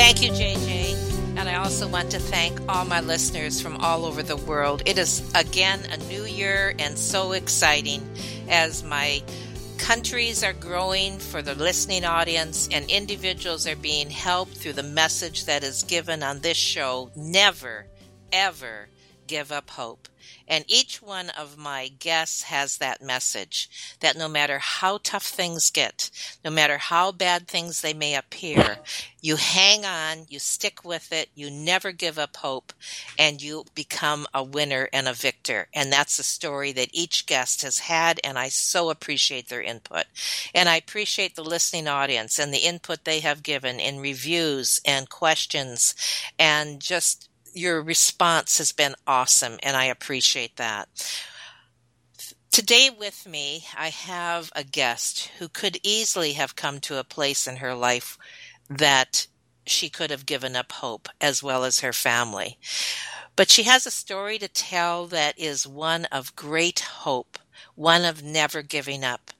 Thank 0.00 0.22
you, 0.22 0.30
JJ. 0.30 1.36
And 1.36 1.46
I 1.46 1.56
also 1.56 1.86
want 1.86 2.10
to 2.12 2.18
thank 2.18 2.58
all 2.70 2.86
my 2.86 3.02
listeners 3.02 3.60
from 3.60 3.76
all 3.76 4.06
over 4.06 4.22
the 4.22 4.38
world. 4.38 4.82
It 4.86 4.96
is 4.96 5.30
again 5.34 5.80
a 5.92 5.98
new 6.08 6.24
year 6.24 6.74
and 6.78 6.98
so 6.98 7.32
exciting 7.32 8.02
as 8.48 8.82
my 8.82 9.22
countries 9.76 10.42
are 10.42 10.54
growing 10.54 11.18
for 11.18 11.42
the 11.42 11.54
listening 11.54 12.06
audience 12.06 12.66
and 12.72 12.90
individuals 12.90 13.66
are 13.66 13.76
being 13.76 14.08
helped 14.08 14.56
through 14.56 14.72
the 14.72 14.82
message 14.82 15.44
that 15.44 15.62
is 15.62 15.82
given 15.82 16.22
on 16.22 16.40
this 16.40 16.56
show. 16.56 17.10
Never, 17.14 17.84
ever 18.32 18.88
give 19.26 19.52
up 19.52 19.68
hope. 19.68 20.08
And 20.46 20.64
each 20.66 21.00
one 21.00 21.30
of 21.30 21.56
my 21.56 21.88
guests 21.88 22.42
has 22.44 22.78
that 22.78 23.00
message 23.00 23.96
that 24.00 24.16
no 24.16 24.28
matter 24.28 24.58
how 24.58 24.98
tough 25.02 25.24
things 25.24 25.70
get, 25.70 26.10
no 26.44 26.50
matter 26.50 26.78
how 26.78 27.12
bad 27.12 27.46
things 27.46 27.80
they 27.80 27.94
may 27.94 28.14
appear, 28.16 28.78
you 29.20 29.36
hang 29.36 29.84
on, 29.84 30.26
you 30.28 30.38
stick 30.38 30.84
with 30.84 31.12
it, 31.12 31.28
you 31.34 31.50
never 31.50 31.92
give 31.92 32.18
up 32.18 32.36
hope, 32.36 32.72
and 33.18 33.40
you 33.40 33.64
become 33.74 34.26
a 34.34 34.42
winner 34.42 34.88
and 34.92 35.06
a 35.06 35.12
victor. 35.12 35.68
And 35.72 35.92
that's 35.92 36.16
the 36.16 36.22
story 36.22 36.72
that 36.72 36.90
each 36.92 37.26
guest 37.26 37.62
has 37.62 37.78
had, 37.78 38.20
and 38.24 38.38
I 38.38 38.48
so 38.48 38.90
appreciate 38.90 39.48
their 39.48 39.62
input. 39.62 40.04
And 40.54 40.68
I 40.68 40.76
appreciate 40.76 41.36
the 41.36 41.44
listening 41.44 41.86
audience 41.86 42.38
and 42.38 42.52
the 42.52 42.58
input 42.58 43.04
they 43.04 43.20
have 43.20 43.42
given 43.42 43.78
in 43.78 44.00
reviews 44.00 44.80
and 44.84 45.08
questions 45.08 45.94
and 46.38 46.80
just 46.80 47.29
your 47.52 47.82
response 47.82 48.58
has 48.58 48.72
been 48.72 48.94
awesome, 49.06 49.58
and 49.62 49.76
I 49.76 49.86
appreciate 49.86 50.56
that. 50.56 50.88
Today 52.50 52.90
with 52.90 53.26
me, 53.26 53.64
I 53.76 53.88
have 53.88 54.50
a 54.54 54.64
guest 54.64 55.30
who 55.38 55.48
could 55.48 55.78
easily 55.82 56.32
have 56.32 56.56
come 56.56 56.80
to 56.80 56.98
a 56.98 57.04
place 57.04 57.46
in 57.46 57.56
her 57.56 57.74
life 57.74 58.18
that 58.68 59.26
she 59.66 59.88
could 59.88 60.10
have 60.10 60.26
given 60.26 60.56
up 60.56 60.72
hope, 60.72 61.08
as 61.20 61.42
well 61.42 61.64
as 61.64 61.80
her 61.80 61.92
family. 61.92 62.58
But 63.36 63.50
she 63.50 63.62
has 63.64 63.86
a 63.86 63.90
story 63.90 64.38
to 64.38 64.48
tell 64.48 65.06
that 65.06 65.38
is 65.38 65.66
one 65.66 66.06
of 66.06 66.36
great 66.36 66.80
hope, 66.80 67.38
one 67.74 68.04
of 68.04 68.22
never 68.22 68.62
giving 68.62 69.04
up. 69.04 69.30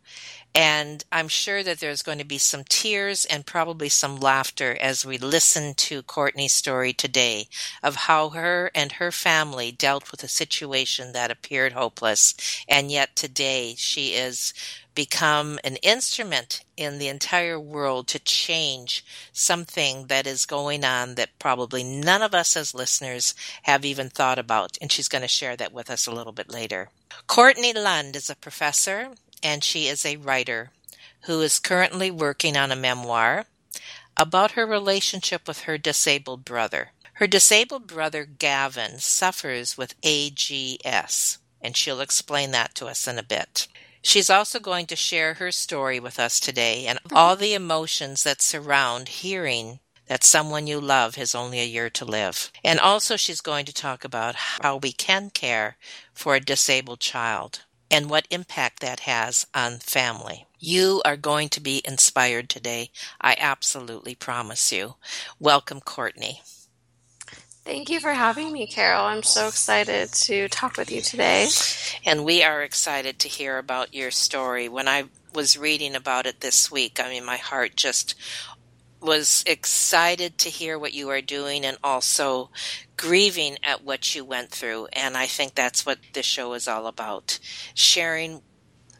And 0.55 1.05
I'm 1.13 1.29
sure 1.29 1.63
that 1.63 1.79
there's 1.79 2.03
going 2.03 2.19
to 2.19 2.25
be 2.25 2.39
some 2.39 2.65
tears 2.69 3.25
and 3.25 3.47
probably 3.47 3.89
some 3.89 4.17
laughter 4.19 4.77
as 4.81 5.07
we 5.07 5.17
listen 5.17 5.75
to 5.75 6.03
Courtney's 6.03 6.53
story 6.53 6.93
today 6.93 7.47
of 7.85 7.95
how 7.95 8.31
her 8.31 8.71
and 8.75 8.93
her 8.93 9.13
family 9.13 9.71
dealt 9.71 10.11
with 10.11 10.25
a 10.25 10.29
situation 10.29 11.13
that 11.13 11.31
appeared 11.31 11.73
hopeless. 11.73 12.35
And 12.69 12.91
yet 12.91 13.15
today 13.15 13.75
she 13.77 14.09
is 14.15 14.53
become 14.97 15.61
an 15.63 15.77
instrument 15.77 16.65
in 16.77 16.99
the 16.99 17.07
entire 17.09 17.59
world 17.59 18.09
to 18.09 18.19
change 18.19 19.05
something 19.33 20.09
that 20.09 20.27
is 20.27 20.47
going 20.47 20.85
on 20.85 21.15
that 21.15 21.39
probably 21.39 21.85
none 21.85 22.23
of 22.23 22.35
us 22.35 22.57
as 22.57 22.75
listeners 22.75 23.35
have 23.63 23.85
even 23.85 24.09
thought 24.11 24.39
about. 24.39 24.77
And 24.81 24.91
she's 24.91 25.09
going 25.09 25.23
to 25.23 25.29
share 25.29 25.57
that 25.57 25.73
with 25.73 25.89
us 25.91 26.09
a 26.09 26.13
little 26.13 26.33
bit 26.33 26.51
later. 26.51 26.89
Courtney 27.29 27.73
Lund 27.73 28.17
is 28.17 28.29
a 28.29 28.37
professor 28.37 29.11
and 29.43 29.63
she 29.65 29.87
is 29.87 30.05
a 30.05 30.17
writer 30.17 30.71
who 31.23 31.41
is 31.41 31.59
currently 31.59 32.11
working 32.11 32.57
on 32.57 32.73
a 32.73 32.77
memoir 32.77 33.47
about 34.17 34.53
her 34.53 34.67
relationship 34.67 35.47
with 35.47 35.61
her 35.61 35.79
disabled 35.79 36.45
brother. 36.45 36.93
Her 37.15 37.27
disabled 37.27 37.87
brother, 37.87 38.25
Gavin, 38.25 38.99
suffers 38.99 39.77
with 39.77 40.01
AGS, 40.01 41.39
and 41.61 41.77
she'll 41.77 42.01
explain 42.01 42.51
that 42.53 42.75
to 42.77 42.87
us 42.87 43.07
in 43.07 43.19
a 43.19 43.23
bit. 43.23 43.69
She's 44.03 44.31
also 44.31 44.59
going 44.59 44.87
to 44.87 44.97
share 44.97 45.35
her 45.35 45.53
story 45.53 46.01
with 46.01 46.19
us 46.19 46.41
today 46.41 46.87
and 46.87 46.99
all 47.13 47.37
the 47.37 47.53
emotions 47.53 48.23
that 48.23 48.41
surround 48.41 49.09
hearing 49.09 49.81
that 50.07 50.25
someone 50.25 50.67
you 50.67 50.81
love 50.81 51.17
has 51.17 51.35
only 51.35 51.61
a 51.61 51.67
year 51.67 51.91
to 51.91 52.05
live. 52.05 52.51
And 52.65 52.81
also, 52.81 53.17
she's 53.17 53.41
going 53.41 53.67
to 53.67 53.75
talk 53.75 54.03
about 54.05 54.35
how 54.35 54.79
we 54.79 54.91
can 54.93 55.31
care 55.31 55.77
for 56.13 56.35
a 56.35 56.41
disabled 56.41 57.01
child 57.01 57.61
and 57.91 58.09
what 58.09 58.27
impact 58.31 58.81
that 58.81 59.01
has 59.01 59.47
on 59.55 59.79
family. 59.79 60.47
You 60.59 61.03
are 61.05 61.17
going 61.17 61.49
to 61.51 61.61
be 61.61 61.83
inspired 61.85 62.49
today. 62.49 62.91
I 63.21 63.37
absolutely 63.39 64.15
promise 64.15 64.71
you. 64.73 64.95
Welcome, 65.39 65.81
Courtney. 65.81 66.43
Thank 67.65 67.91
you 67.91 68.01
for 68.01 68.13
having 68.13 68.53
me, 68.53 68.67
Carol. 68.67 69.05
I'm 69.05 69.23
so 69.23 69.47
excited 69.47 70.13
to 70.13 70.49
talk 70.49 70.77
with 70.77 70.91
you 70.91 71.01
today. 71.03 71.49
And 72.05 72.25
we 72.25 72.43
are 72.43 72.63
excited 72.63 73.19
to 73.21 73.29
hear 73.29 73.59
about 73.59 73.95
your 73.95 74.11
story. 74.11 74.69
When 74.69 74.89
I 74.89 75.05
was 75.35 75.59
reading 75.59 75.95
about 75.95 76.27
it 76.27 76.41
this 76.41 76.71
week, 76.71 76.99
I 76.99 77.09
mean, 77.11 77.25
my 77.25 77.37
heart 77.37 77.77
just 77.77 78.15
was 79.01 79.45
excited 79.47 80.39
to 80.39 80.51
hear 80.51 80.79
what 80.79 80.93
you 80.93 81.09
are 81.11 81.21
doing 81.21 81.65
and 81.65 81.79
also 81.83 82.51
grieving 82.97 83.57
at 83.63 83.85
what 83.85 84.15
you 84.15 84.25
went 84.25 84.51
through. 84.51 84.89
And 84.93 85.17
I 85.17 85.27
think 85.27 85.55
that's 85.55 85.87
what 85.87 85.99
this 86.13 86.27
show 86.27 86.53
is 86.55 86.69
all 86.69 86.87
about 86.87 87.39
sharing 87.75 88.43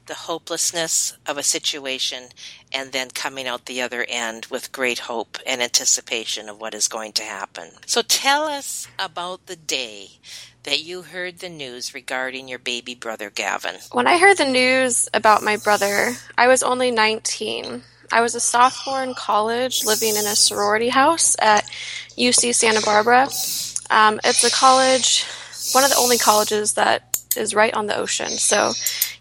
the 0.07 0.15
hopelessness 0.15 1.17
of 1.25 1.39
a 1.39 1.43
situation 1.43 2.25
and 2.73 2.91
then 2.91 3.09
coming 3.11 3.47
out 3.47 3.67
the 3.67 3.81
other 3.81 4.05
end 4.09 4.47
with 4.51 4.73
great 4.73 4.99
hope 5.01 5.39
and 5.47 5.63
anticipation 5.63 6.49
of 6.49 6.61
what 6.61 6.75
is 6.75 6.89
going 6.89 7.13
to 7.13 7.23
happen. 7.23 7.71
So 7.87 8.03
tell 8.03 8.43
us 8.43 8.89
about 8.99 9.47
the 9.47 9.55
day 9.55 10.19
that 10.65 10.83
you 10.83 11.03
heard 11.03 11.39
the 11.39 11.49
news 11.49 11.95
regarding 11.95 12.49
your 12.49 12.59
baby 12.59 12.95
brother 12.95 13.31
Gavin. 13.31 13.77
When 13.93 14.07
I 14.09 14.19
heard 14.19 14.37
the 14.37 14.51
news 14.51 15.09
about 15.15 15.43
my 15.43 15.57
brother, 15.57 16.15
I 16.37 16.49
was 16.49 16.63
only 16.63 16.91
19. 16.91 17.83
I 18.13 18.21
was 18.21 18.35
a 18.35 18.41
sophomore 18.41 19.03
in 19.03 19.15
college 19.15 19.85
living 19.85 20.17
in 20.17 20.27
a 20.27 20.35
sorority 20.35 20.89
house 20.89 21.37
at 21.41 21.65
UC 22.17 22.55
Santa 22.55 22.81
Barbara. 22.83 23.29
Um, 23.91 24.21
it's 24.25 24.45
a 24.45 24.51
college, 24.51 25.25
one 25.73 25.85
of 25.85 25.91
the 25.91 25.97
only 25.97 26.19
colleges 26.19 26.75
that 26.75 27.19
is 27.37 27.55
right 27.55 27.73
on 27.75 27.87
the 27.87 27.97
ocean. 27.97 28.31
So 28.31 28.73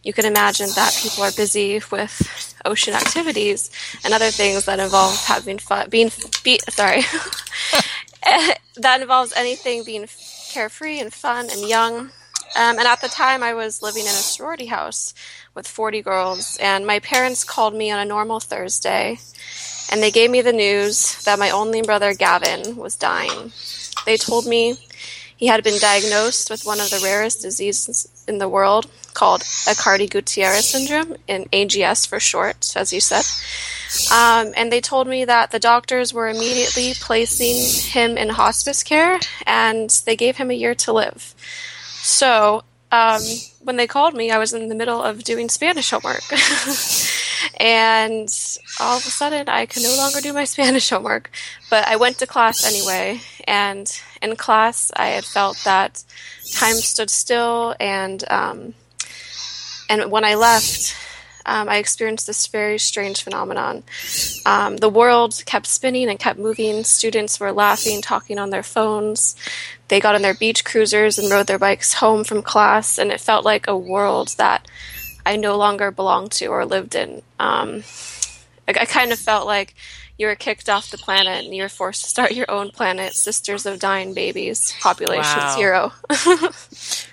you 0.04 0.14
can 0.14 0.26
imagine 0.26 0.70
that 0.76 1.00
people 1.02 1.24
are 1.24 1.32
busy 1.32 1.82
with 1.92 2.56
ocean 2.66 2.94
activities 2.94 3.70
and 4.04 4.14
other 4.14 4.32
things 4.32 4.66
that 4.66 4.80
involve 4.80 5.16
having 5.26 5.60
fun, 5.60 5.90
being, 5.90 6.12
be, 6.44 6.60
sorry, 6.70 7.02
that 8.78 9.02
involves 9.02 9.34
anything 9.36 9.84
being 9.84 10.08
carefree 10.52 11.00
and 11.00 11.14
fun 11.14 11.50
and 11.52 11.68
young. 11.68 12.12
Um, 12.56 12.80
and 12.80 12.88
at 12.88 13.02
the 13.02 13.08
time, 13.08 13.44
I 13.44 13.54
was 13.54 13.82
living 13.82 14.04
in 14.04 14.10
a 14.10 14.12
sorority 14.12 14.68
house 14.68 15.14
with 15.54 15.68
40 15.68 16.02
girls, 16.02 16.58
and 16.60 16.86
my 16.86 17.00
parents 17.00 17.44
called 17.44 17.74
me 17.76 17.92
on 17.92 18.00
a 18.00 18.06
normal 18.06 18.40
Thursday, 18.40 19.20
and 19.92 20.02
they 20.02 20.12
gave 20.12 20.32
me 20.32 20.42
the 20.42 20.54
news 20.54 21.24
that 21.26 21.40
my 21.40 21.50
only 21.50 21.82
brother 21.82 22.14
Gavin 22.14 22.76
was 22.76 22.96
dying. 22.96 23.52
They 24.06 24.18
told 24.18 24.46
me 24.46 24.78
he 25.40 25.48
had 25.48 25.64
been 25.64 25.80
diagnosed 25.80 26.50
with 26.50 26.66
one 26.66 26.82
of 26.82 26.90
the 26.90 27.00
rarest 27.04 27.42
diseases 27.42 28.10
in 28.28 28.40
the 28.40 28.50
world 28.50 28.90
called 29.14 29.42
Aicardi 29.42 30.10
Goutières 30.10 30.64
syndrome, 30.64 31.16
in 31.28 31.46
AGS 31.46 32.08
for 32.08 32.20
short, 32.20 32.74
as 32.76 32.92
you 32.92 33.00
said. 33.00 33.26
Um, 34.14 34.54
and 34.56 34.72
they 34.72 34.82
told 34.82 35.08
me 35.08 35.26
that 35.26 35.52
the 35.52 35.60
doctors 35.60 36.14
were 36.14 36.30
immediately 36.30 36.94
placing 37.00 37.90
him 37.90 38.18
in 38.18 38.30
hospice 38.30 38.84
care 38.84 39.20
and 39.48 39.90
they 40.06 40.16
gave 40.16 40.38
him 40.38 40.52
a 40.52 40.54
year 40.54 40.76
to 40.76 40.94
live. 40.94 41.34
So 42.10 42.64
um, 42.92 43.22
when 43.64 43.78
they 43.78 43.88
called 43.88 44.16
me, 44.16 44.32
I 44.32 44.38
was 44.38 44.54
in 44.54 44.68
the 44.68 44.76
middle 44.76 45.02
of 45.02 45.24
doing 45.24 45.50
Spanish 45.50 45.92
homework. 45.92 46.24
And 47.60 48.30
all 48.80 48.98
of 48.98 49.06
a 49.06 49.10
sudden, 49.10 49.50
I 49.50 49.66
could 49.66 49.84
no 49.84 49.96
longer 49.96 50.22
do 50.22 50.34
my 50.34 50.44
Spanish 50.56 50.90
homework. 50.90 51.30
But 51.70 51.88
I 51.88 51.98
went 51.98 52.18
to 52.20 52.28
class 52.28 52.66
anyway. 52.66 53.22
And 53.48 53.92
in 54.22 54.36
class, 54.36 54.92
I 54.96 55.08
had 55.08 55.26
felt 55.26 55.58
that 55.66 56.04
time 56.54 56.76
stood 56.76 57.10
still. 57.10 57.76
And, 57.80 58.24
um, 58.32 58.74
and 59.90 60.10
when 60.10 60.24
I 60.24 60.36
left, 60.36 60.96
um, 61.46 61.68
I 61.68 61.78
experienced 61.78 62.28
this 62.28 62.48
very 62.48 62.78
strange 62.78 63.24
phenomenon. 63.24 63.84
Um, 64.46 64.78
the 64.78 64.90
world 64.90 65.44
kept 65.46 65.68
spinning 65.68 66.10
and 66.10 66.20
kept 66.20 66.40
moving. 66.40 66.84
Students 66.84 67.40
were 67.40 67.52
laughing, 67.52 68.02
talking 68.02 68.38
on 68.38 68.52
their 68.52 68.64
phones. 68.64 69.36
They 69.90 70.00
got 70.00 70.16
on 70.16 70.22
their 70.22 70.34
beach 70.34 70.64
cruisers 70.64 71.18
and 71.20 71.30
rode 71.32 71.48
their 71.48 71.60
bikes 71.60 71.96
home 71.96 72.24
from 72.24 72.42
class, 72.42 72.98
and 72.98 73.12
it 73.12 73.20
felt 73.20 73.44
like 73.46 73.68
a 73.68 73.78
world 73.78 74.36
that 74.38 74.68
I 75.26 75.36
no 75.36 75.58
longer 75.58 75.92
belonged 75.92 76.32
to 76.34 76.48
or 76.48 76.66
lived 76.66 76.96
in. 76.96 77.22
Um, 77.40 77.84
I, 78.68 78.72
I 78.82 78.86
kind 78.86 79.12
of 79.12 79.20
felt 79.20 79.46
like 79.46 79.76
you 80.18 80.28
were 80.28 80.36
kicked 80.36 80.70
off 80.70 80.92
the 80.92 80.98
planet 80.98 81.46
and 81.46 81.56
you 81.56 81.64
were 81.64 81.70
forced 81.70 82.04
to 82.04 82.10
start 82.10 82.34
your 82.34 82.50
own 82.52 82.72
planet, 82.72 83.16
Sisters 83.16 83.66
of 83.66 83.80
Dying 83.80 84.14
Babies, 84.14 84.74
population 84.82 85.24
Wow. 85.24 85.56
zero. 85.56 85.92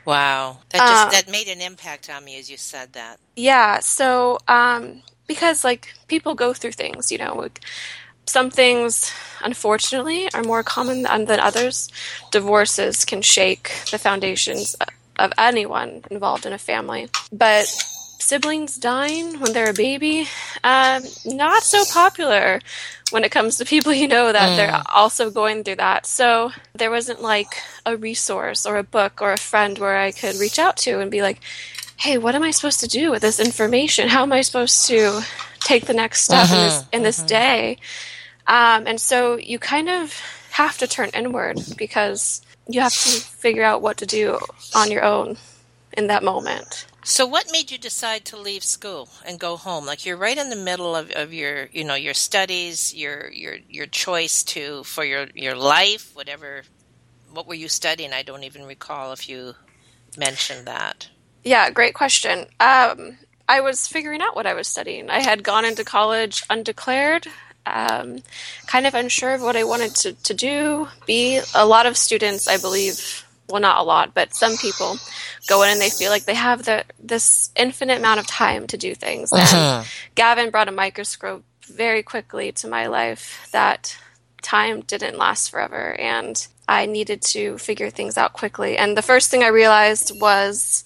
Wow. 0.04 0.58
That 0.70 0.86
just 0.86 1.06
Uh, 1.08 1.10
that 1.10 1.28
made 1.28 1.48
an 1.48 1.60
impact 1.60 2.08
on 2.10 2.24
me 2.24 2.38
as 2.38 2.48
you 2.50 2.56
said 2.56 2.92
that. 2.92 3.18
Yeah, 3.36 3.80
so 3.80 4.38
um, 4.48 5.02
because 5.26 5.64
like 5.64 5.94
people 6.08 6.34
go 6.34 6.52
through 6.52 6.72
things, 6.72 7.10
you 7.10 7.18
know, 7.18 7.36
like, 7.36 7.60
some 8.26 8.50
things 8.50 9.12
unfortunately 9.42 10.28
are 10.34 10.42
more 10.42 10.62
common 10.62 11.02
than, 11.02 11.40
others. 11.40 11.88
Divorces 12.30 13.04
can 13.04 13.22
shake 13.22 13.72
the 13.90 13.98
foundations 13.98 14.74
of 15.18 15.32
anyone 15.38 16.02
involved 16.10 16.46
in 16.46 16.52
a 16.52 16.58
family, 16.58 17.08
but 17.32 17.66
siblings 18.18 18.76
dying 18.76 19.38
when 19.40 19.52
they're 19.52 19.70
a 19.70 19.74
baby, 19.74 20.26
um, 20.64 21.02
not 21.24 21.62
so 21.62 21.84
popular 21.92 22.60
when 23.10 23.22
it 23.22 23.30
comes 23.30 23.56
to 23.56 23.64
people 23.64 23.92
you 23.92 24.08
know 24.08 24.32
that 24.32 24.56
they're 24.56 24.72
mm. 24.72 24.82
also 24.92 25.30
going 25.30 25.62
through 25.62 25.76
that. 25.76 26.06
So 26.06 26.50
there 26.74 26.90
wasn't 26.90 27.22
like 27.22 27.54
a 27.84 27.96
resource 27.96 28.66
or 28.66 28.76
a 28.78 28.82
book 28.82 29.22
or 29.22 29.32
a 29.32 29.38
friend 29.38 29.78
where 29.78 29.96
I 29.96 30.10
could 30.10 30.36
reach 30.36 30.58
out 30.58 30.76
to 30.78 31.00
and 31.00 31.10
be 31.10 31.22
like, 31.22 31.40
hey, 31.96 32.18
what 32.18 32.34
am 32.34 32.42
I 32.42 32.50
supposed 32.50 32.80
to 32.80 32.88
do 32.88 33.10
with 33.10 33.22
this 33.22 33.38
information? 33.38 34.08
How 34.08 34.22
am 34.22 34.32
I 34.32 34.42
supposed 34.42 34.86
to 34.88 35.22
take 35.60 35.86
the 35.86 35.94
next 35.94 36.22
step 36.22 36.50
in 36.50 36.56
this 36.56 36.78
uh-huh. 36.78 36.88
in 36.92 37.02
this 37.02 37.18
uh-huh. 37.20 37.28
day? 37.28 37.78
Um, 38.46 38.86
and 38.86 39.00
so 39.00 39.36
you 39.36 39.58
kind 39.58 39.88
of 39.88 40.12
have 40.52 40.78
to 40.78 40.86
turn 40.86 41.10
inward 41.14 41.58
because 41.76 42.42
you 42.68 42.80
have 42.80 42.92
to 42.92 43.20
figure 43.20 43.64
out 43.64 43.82
what 43.82 43.98
to 43.98 44.06
do 44.06 44.38
on 44.74 44.90
your 44.90 45.04
own 45.04 45.36
in 45.92 46.06
that 46.08 46.22
moment. 46.22 46.86
So 47.04 47.24
what 47.24 47.46
made 47.52 47.70
you 47.70 47.78
decide 47.78 48.24
to 48.26 48.36
leave 48.36 48.64
school 48.64 49.08
and 49.24 49.38
go 49.38 49.56
home? 49.56 49.86
Like 49.86 50.04
you're 50.04 50.16
right 50.16 50.36
in 50.36 50.50
the 50.50 50.56
middle 50.56 50.96
of, 50.96 51.10
of 51.12 51.32
your 51.32 51.68
you 51.72 51.84
know, 51.84 51.94
your 51.94 52.14
studies, 52.14 52.94
your 52.94 53.30
your 53.30 53.58
your 53.68 53.86
choice 53.86 54.42
to 54.44 54.82
for 54.84 55.04
your 55.04 55.26
your 55.34 55.54
life, 55.54 56.10
whatever 56.14 56.62
what 57.32 57.46
were 57.46 57.54
you 57.54 57.68
studying? 57.68 58.12
I 58.12 58.22
don't 58.22 58.44
even 58.44 58.64
recall 58.64 59.12
if 59.12 59.28
you 59.28 59.54
mentioned 60.16 60.66
that. 60.66 61.08
Yeah, 61.44 61.70
great 61.70 61.94
question. 61.94 62.46
Um, 62.58 63.18
I 63.48 63.60
was 63.60 63.86
figuring 63.86 64.22
out 64.22 64.34
what 64.34 64.46
I 64.46 64.54
was 64.54 64.66
studying. 64.66 65.10
I 65.10 65.20
had 65.20 65.44
gone 65.44 65.64
into 65.64 65.84
college 65.84 66.42
undeclared, 66.50 67.28
um, 67.66 68.18
kind 68.66 68.86
of 68.86 68.94
unsure 68.94 69.34
of 69.34 69.42
what 69.42 69.56
I 69.56 69.64
wanted 69.64 69.94
to, 69.96 70.12
to 70.12 70.34
do. 70.34 70.88
Be 71.06 71.40
a 71.54 71.66
lot 71.66 71.86
of 71.86 71.96
students, 71.96 72.48
I 72.48 72.56
believe, 72.58 73.26
well, 73.48 73.60
not 73.60 73.80
a 73.80 73.82
lot, 73.82 74.14
but 74.14 74.34
some 74.34 74.56
people 74.56 74.96
go 75.48 75.62
in 75.62 75.70
and 75.70 75.80
they 75.80 75.90
feel 75.90 76.10
like 76.10 76.24
they 76.24 76.34
have 76.34 76.64
the 76.64 76.84
this 76.98 77.50
infinite 77.56 77.98
amount 77.98 78.20
of 78.20 78.26
time 78.26 78.66
to 78.68 78.76
do 78.76 78.94
things. 78.94 79.30
And 79.32 79.86
Gavin 80.14 80.50
brought 80.50 80.68
a 80.68 80.72
microscope 80.72 81.44
very 81.66 82.02
quickly 82.02 82.52
to 82.52 82.68
my 82.68 82.86
life 82.86 83.48
that 83.52 83.96
time 84.42 84.80
didn't 84.82 85.18
last 85.18 85.50
forever 85.50 85.94
and 85.98 86.46
I 86.68 86.86
needed 86.86 87.22
to 87.22 87.58
figure 87.58 87.90
things 87.90 88.16
out 88.18 88.32
quickly. 88.32 88.76
And 88.76 88.96
the 88.96 89.02
first 89.02 89.30
thing 89.30 89.42
I 89.42 89.48
realized 89.48 90.12
was 90.20 90.84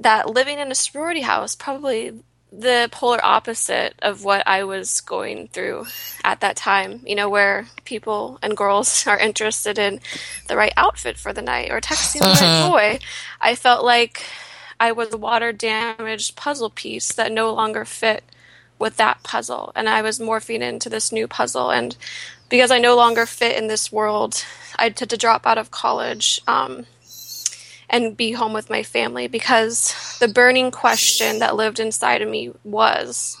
that 0.00 0.30
living 0.30 0.58
in 0.58 0.70
a 0.70 0.74
sorority 0.74 1.22
house 1.22 1.54
probably 1.54 2.12
the 2.56 2.88
polar 2.92 3.24
opposite 3.24 3.94
of 4.00 4.24
what 4.24 4.46
I 4.46 4.64
was 4.64 5.00
going 5.00 5.48
through 5.48 5.86
at 6.22 6.40
that 6.40 6.56
time, 6.56 7.00
you 7.04 7.14
know, 7.14 7.28
where 7.28 7.66
people 7.84 8.38
and 8.42 8.56
girls 8.56 9.06
are 9.08 9.18
interested 9.18 9.78
in 9.78 10.00
the 10.48 10.56
right 10.56 10.72
outfit 10.76 11.18
for 11.18 11.32
the 11.32 11.42
night 11.42 11.70
or 11.70 11.80
texting 11.80 12.20
the 12.20 12.26
right 12.26 12.70
boy. 12.70 12.98
I 13.40 13.54
felt 13.54 13.84
like 13.84 14.24
I 14.78 14.92
was 14.92 15.12
a 15.12 15.18
water 15.18 15.52
damaged 15.52 16.36
puzzle 16.36 16.70
piece 16.70 17.12
that 17.12 17.32
no 17.32 17.52
longer 17.52 17.84
fit 17.84 18.22
with 18.78 18.96
that 18.96 19.22
puzzle. 19.22 19.72
And 19.74 19.88
I 19.88 20.02
was 20.02 20.18
morphing 20.18 20.60
into 20.60 20.88
this 20.88 21.10
new 21.10 21.26
puzzle. 21.26 21.70
And 21.70 21.96
because 22.48 22.70
I 22.70 22.78
no 22.78 22.96
longer 22.96 23.26
fit 23.26 23.56
in 23.56 23.66
this 23.66 23.90
world, 23.90 24.44
I 24.78 24.84
had 24.84 24.96
to 24.96 25.16
drop 25.16 25.46
out 25.46 25.58
of 25.58 25.70
college. 25.70 26.40
Um, 26.46 26.86
and 27.94 28.16
be 28.16 28.32
home 28.32 28.52
with 28.52 28.68
my 28.68 28.82
family 28.82 29.28
because 29.28 29.94
the 30.18 30.26
burning 30.26 30.72
question 30.72 31.38
that 31.38 31.54
lived 31.54 31.78
inside 31.78 32.22
of 32.22 32.28
me 32.28 32.50
was 32.64 33.38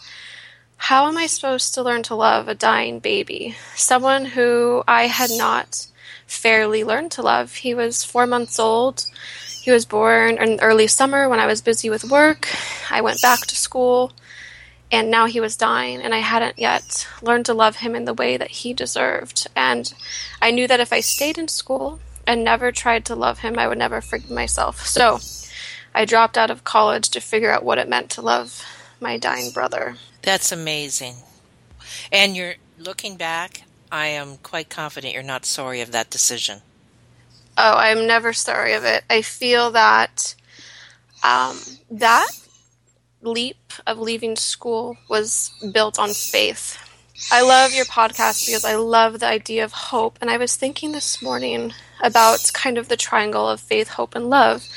how 0.76 1.08
am 1.08 1.18
I 1.18 1.26
supposed 1.26 1.74
to 1.74 1.82
learn 1.82 2.04
to 2.04 2.14
love 2.14 2.46
a 2.46 2.54
dying 2.54 3.00
baby? 3.00 3.56
Someone 3.74 4.24
who 4.24 4.84
I 4.86 5.08
had 5.08 5.30
not 5.30 5.88
fairly 6.28 6.84
learned 6.84 7.10
to 7.12 7.22
love. 7.22 7.52
He 7.52 7.74
was 7.74 8.04
four 8.04 8.28
months 8.28 8.60
old. 8.60 9.04
He 9.60 9.72
was 9.72 9.86
born 9.86 10.38
in 10.38 10.60
early 10.60 10.86
summer 10.86 11.28
when 11.28 11.40
I 11.40 11.46
was 11.46 11.60
busy 11.60 11.90
with 11.90 12.04
work. 12.04 12.46
I 12.92 13.00
went 13.00 13.20
back 13.22 13.40
to 13.40 13.56
school 13.56 14.12
and 14.92 15.10
now 15.10 15.26
he 15.26 15.40
was 15.40 15.56
dying 15.56 16.00
and 16.00 16.14
I 16.14 16.18
hadn't 16.18 16.60
yet 16.60 17.08
learned 17.20 17.46
to 17.46 17.54
love 17.54 17.78
him 17.78 17.96
in 17.96 18.04
the 18.04 18.14
way 18.14 18.36
that 18.36 18.52
he 18.52 18.72
deserved. 18.72 19.48
And 19.56 19.92
I 20.40 20.52
knew 20.52 20.68
that 20.68 20.78
if 20.78 20.92
I 20.92 21.00
stayed 21.00 21.38
in 21.38 21.48
school 21.48 21.98
and 22.26 22.44
never 22.44 22.72
tried 22.72 23.04
to 23.06 23.14
love 23.14 23.40
him, 23.40 23.58
I 23.58 23.68
would 23.68 23.78
never 23.78 24.00
forgive 24.00 24.30
myself. 24.30 24.86
So 24.86 25.18
I 25.94 26.04
dropped 26.04 26.36
out 26.36 26.50
of 26.50 26.64
college 26.64 27.08
to 27.10 27.20
figure 27.20 27.50
out 27.50 27.64
what 27.64 27.78
it 27.78 27.88
meant 27.88 28.10
to 28.10 28.22
love 28.22 28.64
my 29.00 29.18
dying 29.18 29.50
brother. 29.50 29.96
That's 30.22 30.52
amazing. 30.52 31.16
And 32.10 32.36
you're 32.36 32.54
looking 32.78 33.16
back, 33.16 33.62
I 33.92 34.06
am 34.06 34.38
quite 34.38 34.68
confident 34.68 35.14
you're 35.14 35.22
not 35.22 35.44
sorry 35.44 35.80
of 35.80 35.92
that 35.92 36.10
decision. 36.10 36.62
Oh, 37.56 37.76
I'm 37.76 38.06
never 38.06 38.32
sorry 38.32 38.72
of 38.72 38.84
it. 38.84 39.04
I 39.08 39.22
feel 39.22 39.70
that 39.72 40.34
um, 41.22 41.58
that 41.90 42.28
leap 43.22 43.72
of 43.86 43.98
leaving 43.98 44.36
school 44.36 44.96
was 45.08 45.52
built 45.72 45.98
on 45.98 46.10
faith. 46.10 46.78
I 47.30 47.42
love 47.42 47.72
your 47.72 47.84
podcast 47.84 48.46
because 48.46 48.64
I 48.64 48.74
love 48.74 49.20
the 49.20 49.26
idea 49.26 49.64
of 49.64 49.72
hope. 49.72 50.18
And 50.20 50.30
I 50.30 50.36
was 50.36 50.56
thinking 50.56 50.92
this 50.92 51.22
morning 51.22 51.72
about 52.04 52.52
kind 52.52 52.78
of 52.78 52.88
the 52.88 52.96
triangle 52.96 53.48
of 53.48 53.60
faith, 53.60 53.88
hope, 53.88 54.14
and 54.14 54.28
love. 54.30 54.68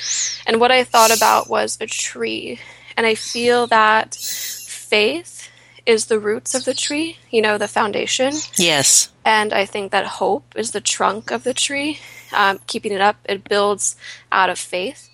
And 0.46 0.60
what 0.60 0.72
I 0.72 0.82
thought 0.82 1.14
about 1.14 1.48
was 1.48 1.78
a 1.80 1.86
tree. 1.86 2.58
And 2.96 3.06
I 3.06 3.14
feel 3.14 3.66
that 3.68 4.14
faith 4.14 5.50
is 5.86 6.06
the 6.06 6.18
roots 6.18 6.54
of 6.54 6.64
the 6.64 6.74
tree, 6.74 7.18
you 7.30 7.40
know, 7.40 7.58
the 7.58 7.68
foundation. 7.68 8.32
Yes. 8.56 9.10
And 9.24 9.52
I 9.52 9.66
think 9.66 9.92
that 9.92 10.06
hope 10.06 10.54
is 10.56 10.70
the 10.70 10.80
trunk 10.80 11.30
of 11.30 11.44
the 11.44 11.54
tree, 11.54 11.98
um, 12.32 12.58
keeping 12.66 12.92
it 12.92 13.00
up. 13.00 13.16
It 13.24 13.48
builds 13.48 13.96
out 14.32 14.50
of 14.50 14.58
faith. 14.58 15.10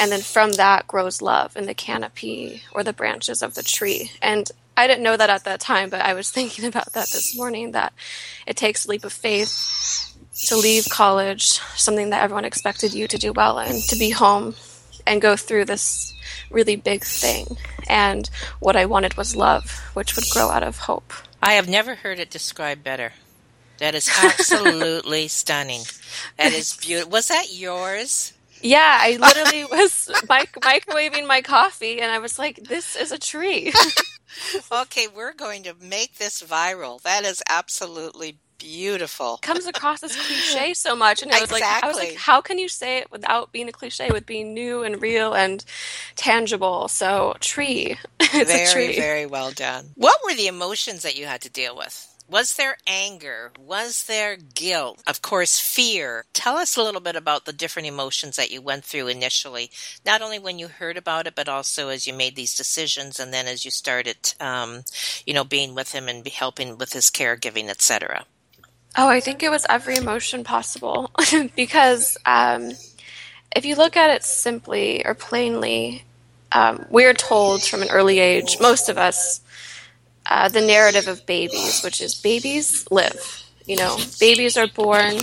And 0.00 0.10
then 0.10 0.20
from 0.20 0.52
that 0.52 0.86
grows 0.86 1.22
love 1.22 1.56
in 1.56 1.66
the 1.66 1.74
canopy 1.74 2.62
or 2.72 2.82
the 2.82 2.92
branches 2.92 3.42
of 3.42 3.54
the 3.54 3.62
tree. 3.62 4.12
And 4.20 4.50
I 4.76 4.86
didn't 4.86 5.02
know 5.02 5.16
that 5.16 5.30
at 5.30 5.44
that 5.44 5.60
time, 5.60 5.90
but 5.90 6.00
I 6.00 6.14
was 6.14 6.30
thinking 6.32 6.64
about 6.64 6.92
that 6.92 7.08
this 7.10 7.36
morning 7.36 7.72
that 7.72 7.92
it 8.46 8.56
takes 8.56 8.86
a 8.86 8.90
leap 8.90 9.04
of 9.04 9.12
faith 9.12 10.07
to 10.46 10.56
leave 10.56 10.86
college, 10.88 11.60
something 11.76 12.10
that 12.10 12.22
everyone 12.22 12.44
expected 12.44 12.94
you 12.94 13.08
to 13.08 13.18
do 13.18 13.32
well 13.32 13.58
in, 13.58 13.80
to 13.88 13.96
be 13.96 14.10
home 14.10 14.54
and 15.06 15.20
go 15.20 15.36
through 15.36 15.64
this 15.64 16.14
really 16.50 16.76
big 16.76 17.02
thing. 17.02 17.46
And 17.88 18.28
what 18.60 18.76
I 18.76 18.86
wanted 18.86 19.16
was 19.16 19.34
love, 19.34 19.80
which 19.94 20.14
would 20.16 20.26
grow 20.30 20.50
out 20.50 20.62
of 20.62 20.78
hope. 20.78 21.12
I 21.42 21.52
have 21.54 21.68
never 21.68 21.96
heard 21.96 22.18
it 22.18 22.30
described 22.30 22.84
better. 22.84 23.12
That 23.78 23.94
is 23.94 24.10
absolutely 24.22 25.28
stunning. 25.28 25.82
That 26.36 26.52
is 26.52 26.76
beautiful. 26.76 27.12
Was 27.12 27.28
that 27.28 27.52
yours? 27.52 28.32
Yeah, 28.60 28.98
I 29.00 29.16
literally 29.16 29.64
was 29.70 30.10
mic- 30.28 30.52
microwaving 30.52 31.26
my 31.26 31.42
coffee, 31.42 32.00
and 32.00 32.10
I 32.10 32.18
was 32.18 32.40
like, 32.40 32.64
"This 32.64 32.96
is 32.96 33.12
a 33.12 33.18
tree." 33.18 33.72
Okay, 34.70 35.08
we're 35.08 35.32
going 35.32 35.64
to 35.64 35.74
make 35.80 36.16
this 36.16 36.42
viral. 36.42 37.00
That 37.02 37.24
is 37.24 37.42
absolutely 37.48 38.38
beautiful. 38.58 39.38
Comes 39.38 39.66
across 39.66 40.02
as 40.02 40.14
cliche 40.16 40.74
so 40.74 40.94
much, 40.94 41.22
and 41.22 41.32
I 41.32 41.40
was 41.40 41.50
like, 41.52 41.62
"I 41.62 41.86
was 41.86 41.96
like, 41.96 42.16
how 42.16 42.40
can 42.40 42.58
you 42.58 42.68
say 42.68 42.98
it 42.98 43.10
without 43.10 43.52
being 43.52 43.68
a 43.68 43.72
cliche, 43.72 44.10
with 44.10 44.26
being 44.26 44.54
new 44.54 44.82
and 44.82 45.00
real 45.00 45.34
and 45.34 45.64
tangible?" 46.16 46.88
So, 46.88 47.36
tree. 47.40 47.96
it's 48.20 48.50
very, 48.50 48.64
a 48.64 48.72
tree. 48.72 48.96
very 48.96 49.26
well 49.26 49.52
done. 49.52 49.90
What 49.94 50.18
were 50.24 50.34
the 50.34 50.46
emotions 50.46 51.02
that 51.02 51.16
you 51.16 51.26
had 51.26 51.40
to 51.42 51.50
deal 51.50 51.76
with? 51.76 52.14
Was 52.30 52.56
there 52.56 52.76
anger? 52.86 53.52
Was 53.58 54.04
there 54.04 54.36
guilt? 54.36 55.02
Of 55.06 55.22
course, 55.22 55.58
fear. 55.58 56.26
Tell 56.34 56.58
us 56.58 56.76
a 56.76 56.82
little 56.82 57.00
bit 57.00 57.16
about 57.16 57.46
the 57.46 57.54
different 57.54 57.88
emotions 57.88 58.36
that 58.36 58.50
you 58.50 58.60
went 58.60 58.84
through 58.84 59.08
initially, 59.08 59.70
not 60.04 60.20
only 60.20 60.38
when 60.38 60.58
you 60.58 60.68
heard 60.68 60.98
about 60.98 61.26
it, 61.26 61.34
but 61.34 61.48
also 61.48 61.88
as 61.88 62.06
you 62.06 62.12
made 62.12 62.36
these 62.36 62.54
decisions 62.54 63.18
and 63.18 63.32
then 63.32 63.46
as 63.46 63.64
you 63.64 63.70
started, 63.70 64.34
um, 64.40 64.82
you 65.24 65.32
know, 65.32 65.44
being 65.44 65.74
with 65.74 65.92
him 65.92 66.06
and 66.06 66.26
helping 66.28 66.76
with 66.76 66.92
his 66.92 67.10
caregiving, 67.10 67.70
etc. 67.70 68.26
Oh, 69.00 69.06
I 69.06 69.20
think 69.20 69.44
it 69.44 69.48
was 69.48 69.64
every 69.68 69.94
emotion 69.94 70.42
possible 70.42 71.12
because 71.54 72.18
um, 72.26 72.72
if 73.54 73.64
you 73.64 73.76
look 73.76 73.96
at 73.96 74.10
it 74.10 74.24
simply 74.24 75.06
or 75.06 75.14
plainly, 75.14 76.02
um, 76.50 76.84
we're 76.90 77.14
told 77.14 77.62
from 77.62 77.82
an 77.82 77.90
early 77.90 78.18
age, 78.18 78.56
most 78.60 78.88
of 78.88 78.98
us, 78.98 79.40
uh, 80.28 80.48
the 80.48 80.60
narrative 80.60 81.06
of 81.06 81.24
babies, 81.26 81.80
which 81.84 82.00
is 82.00 82.16
babies 82.16 82.90
live. 82.90 83.44
You 83.66 83.76
know, 83.76 83.98
babies 84.18 84.56
are 84.56 84.66
born. 84.66 85.18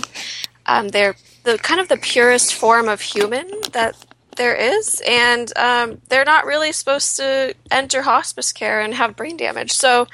Um, 0.64 0.88
they're 0.88 1.16
the 1.42 1.58
kind 1.58 1.78
of 1.78 1.88
the 1.88 1.98
purest 1.98 2.54
form 2.54 2.88
of 2.88 3.02
human 3.02 3.46
that 3.72 3.94
there 4.38 4.54
is, 4.54 5.02
and 5.06 5.52
um, 5.58 6.00
they're 6.08 6.24
not 6.24 6.46
really 6.46 6.72
supposed 6.72 7.16
to 7.16 7.54
enter 7.70 8.00
hospice 8.00 8.54
care 8.54 8.80
and 8.80 8.94
have 8.94 9.16
brain 9.16 9.36
damage. 9.36 9.72
So 9.72 10.06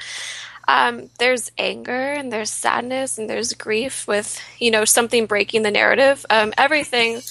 um, 0.67 1.09
there's 1.19 1.51
anger 1.57 2.13
and 2.13 2.31
there's 2.31 2.49
sadness 2.49 3.17
and 3.17 3.29
there's 3.29 3.53
grief 3.53 4.07
with 4.07 4.39
you 4.59 4.71
know 4.71 4.85
something 4.85 5.25
breaking 5.25 5.63
the 5.63 5.71
narrative. 5.71 6.25
Um, 6.29 6.53
everything 6.57 7.21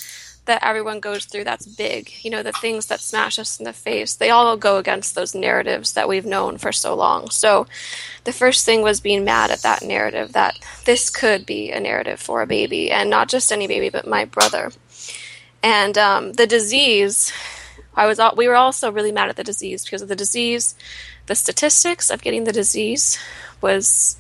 that 0.45 0.65
everyone 0.65 0.99
goes 0.99 1.25
through 1.25 1.45
that's 1.45 1.67
big. 1.67 2.11
You 2.23 2.31
know, 2.31 2.43
the 2.43 2.53
things 2.53 2.87
that 2.87 3.01
smash 3.01 3.39
us 3.39 3.59
in 3.59 3.65
the 3.65 3.73
face, 3.73 4.17
they 4.17 4.31
all 4.31 4.57
go 4.57 4.79
against 4.79 5.15
those 5.15 5.35
narratives 5.35 5.93
that 5.93 6.09
we've 6.09 6.27
known 6.27 6.59
for 6.59 6.73
so 6.73 6.95
long. 6.95 7.31
So 7.31 7.67
the 8.25 8.33
first 8.33 8.67
thing 8.67 8.83
was 8.83 9.01
being 9.01 9.25
mad 9.25 9.51
at 9.51 9.63
that 9.63 9.83
narrative 9.83 10.33
that 10.33 10.59
this 10.85 11.11
could 11.11 11.47
be 11.47 11.71
a 11.71 11.81
narrative 11.81 12.21
for 12.21 12.43
a 12.43 12.47
baby, 12.47 12.91
and 12.91 13.09
not 13.09 13.29
just 13.29 13.53
any 13.53 13.67
baby, 13.67 13.89
but 13.89 14.07
my 14.07 14.25
brother. 14.25 14.73
And 15.63 15.97
um, 15.97 16.33
the 16.33 16.47
disease, 16.47 17.33
I 17.95 18.07
was 18.07 18.21
we 18.37 18.49
were 18.49 18.57
also 18.57 18.91
really 18.91 19.13
mad 19.13 19.29
at 19.29 19.37
the 19.37 19.45
disease 19.45 19.85
because 19.85 20.03
of 20.03 20.09
the 20.09 20.17
disease, 20.17 20.75
the 21.27 21.35
statistics 21.35 22.11
of 22.11 22.23
getting 22.23 22.45
the 22.45 22.53
disease 22.53 23.19
was, 23.61 24.17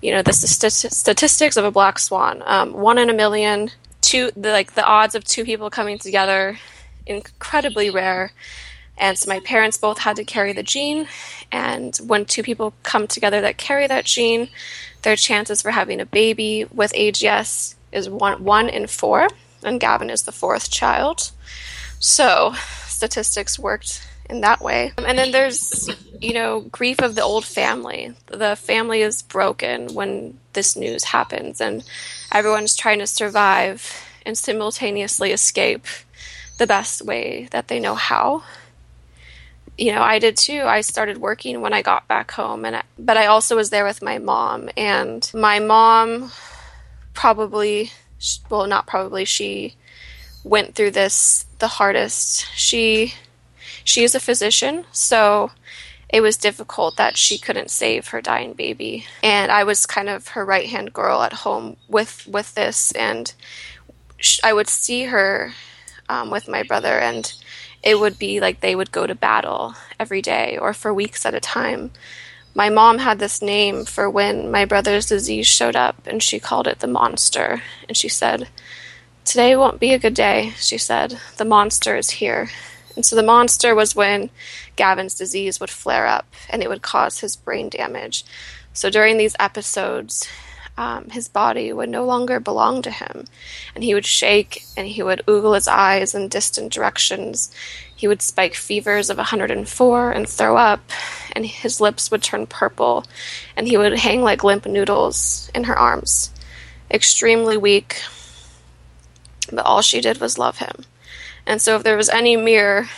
you 0.00 0.12
know, 0.12 0.22
the 0.22 0.32
st- 0.32 0.92
statistics 0.92 1.56
of 1.56 1.64
a 1.64 1.70
black 1.70 1.98
swan, 1.98 2.42
um, 2.46 2.72
one 2.72 2.98
in 2.98 3.10
a 3.10 3.14
million 3.14 3.70
two 4.00 4.30
the, 4.36 4.50
like 4.50 4.74
the 4.74 4.84
odds 4.84 5.14
of 5.14 5.24
two 5.24 5.44
people 5.44 5.70
coming 5.70 5.98
together 5.98 6.58
incredibly 7.06 7.90
rare. 7.90 8.32
And 8.98 9.18
so 9.18 9.28
my 9.28 9.40
parents 9.40 9.76
both 9.76 9.98
had 9.98 10.16
to 10.16 10.24
carry 10.24 10.52
the 10.52 10.62
gene. 10.62 11.06
And 11.52 11.96
when 11.98 12.24
two 12.24 12.42
people 12.42 12.72
come 12.82 13.06
together 13.06 13.40
that 13.42 13.58
carry 13.58 13.86
that 13.86 14.04
gene 14.04 14.48
their 15.02 15.16
chances 15.16 15.62
for 15.62 15.70
having 15.70 16.00
a 16.00 16.06
baby 16.06 16.66
with 16.72 16.92
ags 16.92 17.74
is 17.92 18.08
one, 18.08 18.42
one 18.42 18.68
in 18.68 18.86
four 18.86 19.28
and 19.62 19.80
gavin 19.80 20.10
is 20.10 20.22
the 20.22 20.32
fourth 20.32 20.70
child. 20.70 21.30
So 21.98 22.54
statistics 22.96 23.58
worked 23.58 24.06
in 24.28 24.40
that 24.40 24.60
way 24.60 24.92
and 24.98 25.16
then 25.16 25.30
there's 25.30 25.88
you 26.20 26.32
know 26.32 26.60
grief 26.60 27.00
of 27.00 27.14
the 27.14 27.22
old 27.22 27.44
family 27.44 28.12
the 28.26 28.56
family 28.56 29.02
is 29.02 29.22
broken 29.22 29.94
when 29.94 30.36
this 30.54 30.74
news 30.74 31.04
happens 31.04 31.60
and 31.60 31.84
everyone's 32.32 32.74
trying 32.74 32.98
to 32.98 33.06
survive 33.06 34.02
and 34.26 34.36
simultaneously 34.36 35.30
escape 35.30 35.86
the 36.58 36.66
best 36.66 37.02
way 37.02 37.48
that 37.52 37.68
they 37.68 37.80
know 37.80 37.94
how. 37.94 38.42
You 39.78 39.92
know, 39.92 40.02
I 40.02 40.18
did 40.18 40.36
too. 40.36 40.62
I 40.62 40.80
started 40.80 41.18
working 41.18 41.60
when 41.60 41.72
I 41.72 41.82
got 41.82 42.08
back 42.08 42.30
home 42.32 42.64
and 42.64 42.76
I, 42.76 42.82
but 42.98 43.16
I 43.16 43.26
also 43.26 43.56
was 43.56 43.70
there 43.70 43.84
with 43.84 44.02
my 44.02 44.18
mom 44.18 44.68
and 44.76 45.30
my 45.34 45.60
mom 45.60 46.32
probably 47.14 47.90
well 48.50 48.66
not 48.66 48.86
probably 48.86 49.24
she 49.24 49.74
went 50.44 50.74
through 50.74 50.90
this 50.90 51.45
the 51.58 51.68
hardest. 51.68 52.46
She 52.54 53.14
she 53.84 54.04
is 54.04 54.14
a 54.14 54.20
physician, 54.20 54.84
so 54.92 55.50
it 56.08 56.20
was 56.20 56.36
difficult 56.36 56.96
that 56.96 57.16
she 57.16 57.38
couldn't 57.38 57.70
save 57.70 58.08
her 58.08 58.20
dying 58.20 58.52
baby. 58.52 59.06
And 59.22 59.50
i 59.50 59.64
was 59.64 59.86
kind 59.86 60.08
of 60.08 60.28
her 60.28 60.44
right 60.44 60.68
hand 60.68 60.92
girl 60.92 61.22
at 61.22 61.32
home 61.32 61.76
with 61.88 62.26
with 62.26 62.54
this 62.54 62.92
and 62.92 63.32
i 64.42 64.52
would 64.52 64.68
see 64.68 65.04
her 65.04 65.52
um, 66.08 66.30
with 66.30 66.48
my 66.48 66.62
brother 66.62 66.98
and 66.98 67.34
it 67.82 68.00
would 68.00 68.18
be 68.18 68.40
like 68.40 68.60
they 68.60 68.74
would 68.74 68.90
go 68.90 69.06
to 69.06 69.14
battle 69.14 69.74
every 69.98 70.20
day 70.20 70.58
or 70.58 70.74
for 70.74 70.92
weeks 70.92 71.24
at 71.24 71.34
a 71.34 71.40
time. 71.40 71.92
My 72.52 72.68
mom 72.68 72.98
had 72.98 73.18
this 73.18 73.42
name 73.42 73.84
for 73.84 74.08
when 74.10 74.50
my 74.50 74.64
brother's 74.64 75.06
disease 75.06 75.46
showed 75.46 75.76
up 75.76 76.04
and 76.06 76.20
she 76.20 76.40
called 76.40 76.66
it 76.66 76.80
the 76.80 76.86
monster. 76.88 77.62
And 77.86 77.96
she 77.96 78.08
said 78.08 78.48
today 79.26 79.54
won't 79.54 79.80
be 79.80 79.92
a 79.92 79.98
good 79.98 80.14
day 80.14 80.52
she 80.56 80.78
said 80.78 81.18
the 81.36 81.44
monster 81.44 81.96
is 81.96 82.10
here 82.10 82.48
and 82.96 83.04
so 83.04 83.14
the 83.14 83.22
monster 83.22 83.74
was 83.74 83.94
when 83.94 84.30
Gavin's 84.74 85.14
disease 85.14 85.60
would 85.60 85.70
flare 85.70 86.06
up 86.06 86.26
and 86.48 86.62
it 86.62 86.68
would 86.68 86.82
cause 86.82 87.20
his 87.20 87.36
brain 87.36 87.68
damage. 87.68 88.24
So 88.72 88.88
during 88.90 89.18
these 89.18 89.36
episodes, 89.38 90.26
um, 90.78 91.10
his 91.10 91.28
body 91.28 91.72
would 91.72 91.88
no 91.88 92.04
longer 92.04 92.40
belong 92.40 92.82
to 92.82 92.90
him. 92.90 93.26
And 93.74 93.84
he 93.84 93.94
would 93.94 94.06
shake 94.06 94.64
and 94.76 94.86
he 94.86 95.02
would 95.02 95.22
oogle 95.26 95.54
his 95.54 95.68
eyes 95.68 96.14
in 96.14 96.28
distant 96.28 96.72
directions. 96.72 97.54
He 97.94 98.08
would 98.08 98.22
spike 98.22 98.54
fevers 98.54 99.10
of 99.10 99.18
104 99.18 100.10
and 100.10 100.28
throw 100.28 100.56
up, 100.56 100.80
and 101.32 101.46
his 101.46 101.80
lips 101.80 102.10
would 102.10 102.22
turn 102.22 102.46
purple, 102.46 103.06
and 103.56 103.66
he 103.66 103.78
would 103.78 103.98
hang 103.98 104.20
like 104.20 104.44
limp 104.44 104.66
noodles 104.66 105.50
in 105.54 105.64
her 105.64 105.78
arms. 105.78 106.30
Extremely 106.90 107.56
weak, 107.56 108.02
but 109.52 109.64
all 109.64 109.82
she 109.82 110.00
did 110.00 110.20
was 110.20 110.38
love 110.38 110.58
him. 110.58 110.84
And 111.46 111.62
so, 111.62 111.76
if 111.76 111.82
there 111.82 111.96
was 111.96 112.08
any 112.08 112.36
mirror 112.36 112.88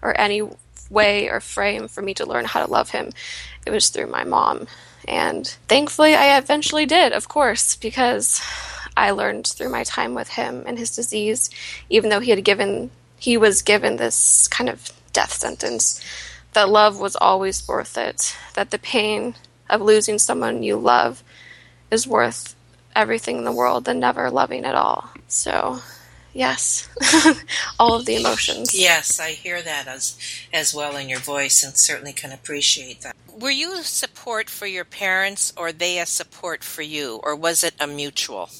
or 0.00 0.18
any 0.20 0.42
way 0.90 1.28
or 1.28 1.40
frame 1.40 1.88
for 1.88 2.02
me 2.02 2.14
to 2.14 2.26
learn 2.26 2.44
how 2.44 2.64
to 2.64 2.70
love 2.70 2.90
him, 2.90 3.10
it 3.66 3.70
was 3.70 3.88
through 3.88 4.08
my 4.08 4.24
mom. 4.24 4.66
And 5.08 5.46
thankfully, 5.68 6.14
I 6.14 6.38
eventually 6.38 6.86
did, 6.86 7.12
of 7.12 7.28
course, 7.28 7.76
because 7.76 8.40
I 8.96 9.10
learned 9.10 9.46
through 9.46 9.70
my 9.70 9.84
time 9.84 10.14
with 10.14 10.28
him 10.28 10.62
and 10.66 10.78
his 10.78 10.94
disease, 10.94 11.50
even 11.88 12.10
though 12.10 12.20
he 12.20 12.30
had 12.30 12.44
given, 12.44 12.90
he 13.18 13.36
was 13.36 13.62
given 13.62 13.96
this 13.96 14.46
kind 14.48 14.68
of 14.70 14.90
death 15.12 15.32
sentence, 15.32 16.04
that 16.52 16.68
love 16.68 17.00
was 17.00 17.16
always 17.16 17.66
worth 17.66 17.96
it, 17.96 18.36
that 18.54 18.70
the 18.70 18.78
pain 18.78 19.34
of 19.70 19.80
losing 19.80 20.18
someone 20.18 20.62
you 20.62 20.76
love 20.76 21.24
is 21.90 22.06
worth 22.06 22.54
everything 22.94 23.38
in 23.38 23.44
the 23.44 23.52
world 23.52 23.84
than 23.84 23.98
never 23.98 24.30
loving 24.30 24.64
at 24.64 24.74
all. 24.74 25.10
So 25.32 25.80
yes 26.34 26.88
all 27.78 27.94
of 27.94 28.06
the 28.06 28.16
emotions. 28.16 28.78
Yes 28.78 29.18
i 29.18 29.30
hear 29.30 29.62
that 29.62 29.88
as 29.88 30.16
as 30.52 30.74
well 30.74 30.96
in 30.96 31.08
your 31.08 31.20
voice 31.20 31.62
and 31.62 31.76
certainly 31.76 32.12
can 32.12 32.32
appreciate 32.32 33.00
that. 33.00 33.16
Were 33.38 33.50
you 33.50 33.78
a 33.78 33.82
support 33.82 34.50
for 34.50 34.66
your 34.66 34.84
parents 34.84 35.52
or 35.56 35.72
they 35.72 35.98
a 35.98 36.06
support 36.06 36.62
for 36.62 36.82
you 36.82 37.20
or 37.22 37.34
was 37.34 37.64
it 37.64 37.74
a 37.80 37.86
mutual? 37.86 38.50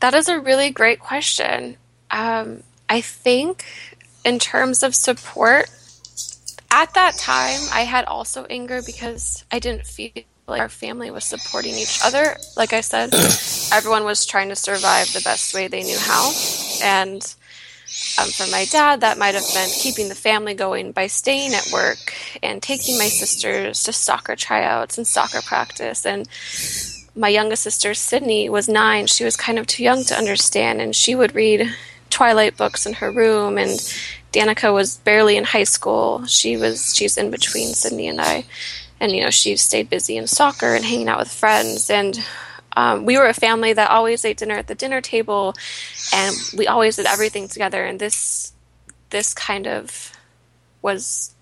That 0.00 0.14
is 0.14 0.28
a 0.28 0.40
really 0.40 0.70
great 0.70 0.98
question. 0.98 1.76
Um, 2.10 2.62
i 2.88 3.00
think 3.00 3.64
in 4.24 4.38
terms 4.38 4.82
of 4.82 4.94
support 4.94 5.70
at 6.70 6.92
that 6.94 7.14
time 7.16 7.60
i 7.72 7.82
had 7.82 8.04
also 8.04 8.44
anger 8.50 8.82
because 8.84 9.44
i 9.50 9.58
didn't 9.58 9.86
feel 9.86 10.12
like 10.46 10.60
our 10.60 10.68
family 10.68 11.10
was 11.10 11.24
supporting 11.24 11.74
each 11.74 12.00
other. 12.04 12.36
Like 12.56 12.72
I 12.72 12.80
said, 12.80 13.14
everyone 13.72 14.04
was 14.04 14.26
trying 14.26 14.48
to 14.48 14.56
survive 14.56 15.12
the 15.12 15.20
best 15.22 15.54
way 15.54 15.68
they 15.68 15.82
knew 15.82 15.98
how. 15.98 16.32
And 16.82 17.22
um, 18.18 18.28
for 18.28 18.50
my 18.50 18.64
dad, 18.66 19.00
that 19.02 19.18
might 19.18 19.34
have 19.34 19.44
meant 19.54 19.72
keeping 19.72 20.08
the 20.08 20.14
family 20.14 20.54
going 20.54 20.92
by 20.92 21.06
staying 21.06 21.54
at 21.54 21.70
work 21.72 22.14
and 22.42 22.62
taking 22.62 22.98
my 22.98 23.08
sisters 23.08 23.82
to 23.84 23.92
soccer 23.92 24.34
tryouts 24.34 24.98
and 24.98 25.06
soccer 25.06 25.42
practice. 25.42 26.06
And 26.06 26.28
my 27.14 27.28
youngest 27.28 27.62
sister, 27.62 27.94
Sydney, 27.94 28.48
was 28.48 28.68
nine. 28.68 29.06
She 29.06 29.24
was 29.24 29.36
kind 29.36 29.58
of 29.58 29.66
too 29.66 29.82
young 29.82 30.04
to 30.04 30.16
understand, 30.16 30.80
and 30.80 30.96
she 30.96 31.14
would 31.14 31.34
read 31.34 31.70
Twilight 32.10 32.56
books 32.56 32.86
in 32.86 32.94
her 32.94 33.10
room. 33.10 33.58
And 33.58 33.70
Danica 34.32 34.72
was 34.72 34.96
barely 34.98 35.36
in 35.36 35.44
high 35.44 35.64
school. 35.64 36.24
She 36.26 36.56
was 36.56 36.94
she's 36.96 37.18
in 37.18 37.30
between 37.30 37.74
Sydney 37.74 38.08
and 38.08 38.20
I 38.20 38.44
and 39.02 39.10
you 39.10 39.24
know 39.24 39.30
she 39.30 39.56
stayed 39.56 39.90
busy 39.90 40.16
in 40.16 40.28
soccer 40.28 40.74
and 40.74 40.84
hanging 40.84 41.08
out 41.08 41.18
with 41.18 41.30
friends. 41.30 41.90
And 41.90 42.24
um, 42.76 43.04
we 43.04 43.18
were 43.18 43.26
a 43.26 43.34
family 43.34 43.72
that 43.72 43.90
always 43.90 44.24
ate 44.24 44.38
dinner 44.38 44.54
at 44.54 44.68
the 44.68 44.76
dinner 44.76 45.00
table. 45.00 45.54
And 46.14 46.34
we 46.56 46.68
always 46.68 46.96
did 46.96 47.06
everything 47.06 47.48
together. 47.48 47.84
And 47.84 47.98
this 47.98 48.52
this 49.10 49.34
kind 49.34 49.66
of 49.66 50.12
was 50.82 51.34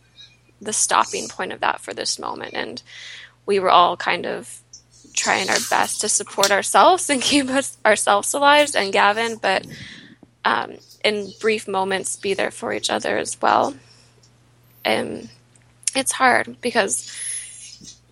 the 0.60 0.72
stopping 0.72 1.28
point 1.28 1.52
of 1.52 1.60
that 1.60 1.82
for 1.82 1.92
this 1.92 2.18
moment. 2.18 2.54
And 2.54 2.82
we 3.44 3.58
were 3.58 3.70
all 3.70 3.94
kind 3.94 4.24
of 4.24 4.60
trying 5.12 5.50
our 5.50 5.58
best 5.68 6.00
to 6.00 6.08
support 6.08 6.50
ourselves 6.50 7.10
and 7.10 7.20
keep 7.30 7.50
us 7.50 7.76
ourselves 7.84 8.32
alive 8.32 8.70
and 8.74 8.90
gavin. 8.90 9.36
But 9.36 9.66
um, 10.46 10.78
in 11.04 11.28
brief 11.40 11.68
moments 11.68 12.16
be 12.16 12.32
there 12.32 12.50
for 12.50 12.72
each 12.72 12.88
other 12.88 13.18
as 13.18 13.40
well. 13.42 13.74
And 14.82 15.28
it's 15.94 16.12
hard 16.12 16.56
because 16.62 17.12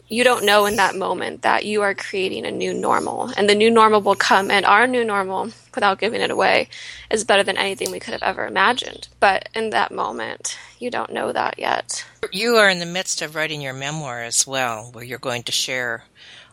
you 0.09 0.25
don't 0.25 0.45
know 0.45 0.67
in 0.67 0.77
that 0.77 0.95
moment 0.95 1.43
that 1.43 1.65
you 1.65 1.83
are 1.83 1.95
creating 1.95 2.47
a 2.47 2.51
new 2.51 2.73
normal. 2.73 3.31
And 3.37 3.49
the 3.49 3.55
new 3.55 3.71
normal 3.71 4.01
will 4.01 4.15
come 4.15 4.51
and 4.51 4.65
our 4.65 4.87
new 4.87 5.05
normal 5.05 5.51
without 5.75 6.01
giving 6.01 6.21
it 6.21 6.31
away 6.31 6.69
is 7.11 7.25
better 7.25 7.43
than 7.43 7.57
anything 7.57 7.91
we 7.91 8.01
could 8.01 8.13
have 8.13 8.23
ever 8.23 8.47
imagined. 8.47 9.09
But 9.21 9.49
in 9.55 9.71
that 9.71 9.93
moment 9.93 10.59
you 10.79 10.91
don't 10.91 11.13
know 11.13 11.33
that 11.33 11.59
yet. 11.59 12.05
You 12.33 12.57
are 12.57 12.69
in 12.69 12.79
the 12.79 12.87
midst 12.87 13.23
of 13.23 13.35
writing 13.35 13.61
your 13.61 13.75
memoir 13.75 14.23
as 14.23 14.47
well 14.47 14.91
where 14.93 15.05
you're 15.05 15.19
going 15.19 15.43
to 15.45 15.53
share 15.53 16.05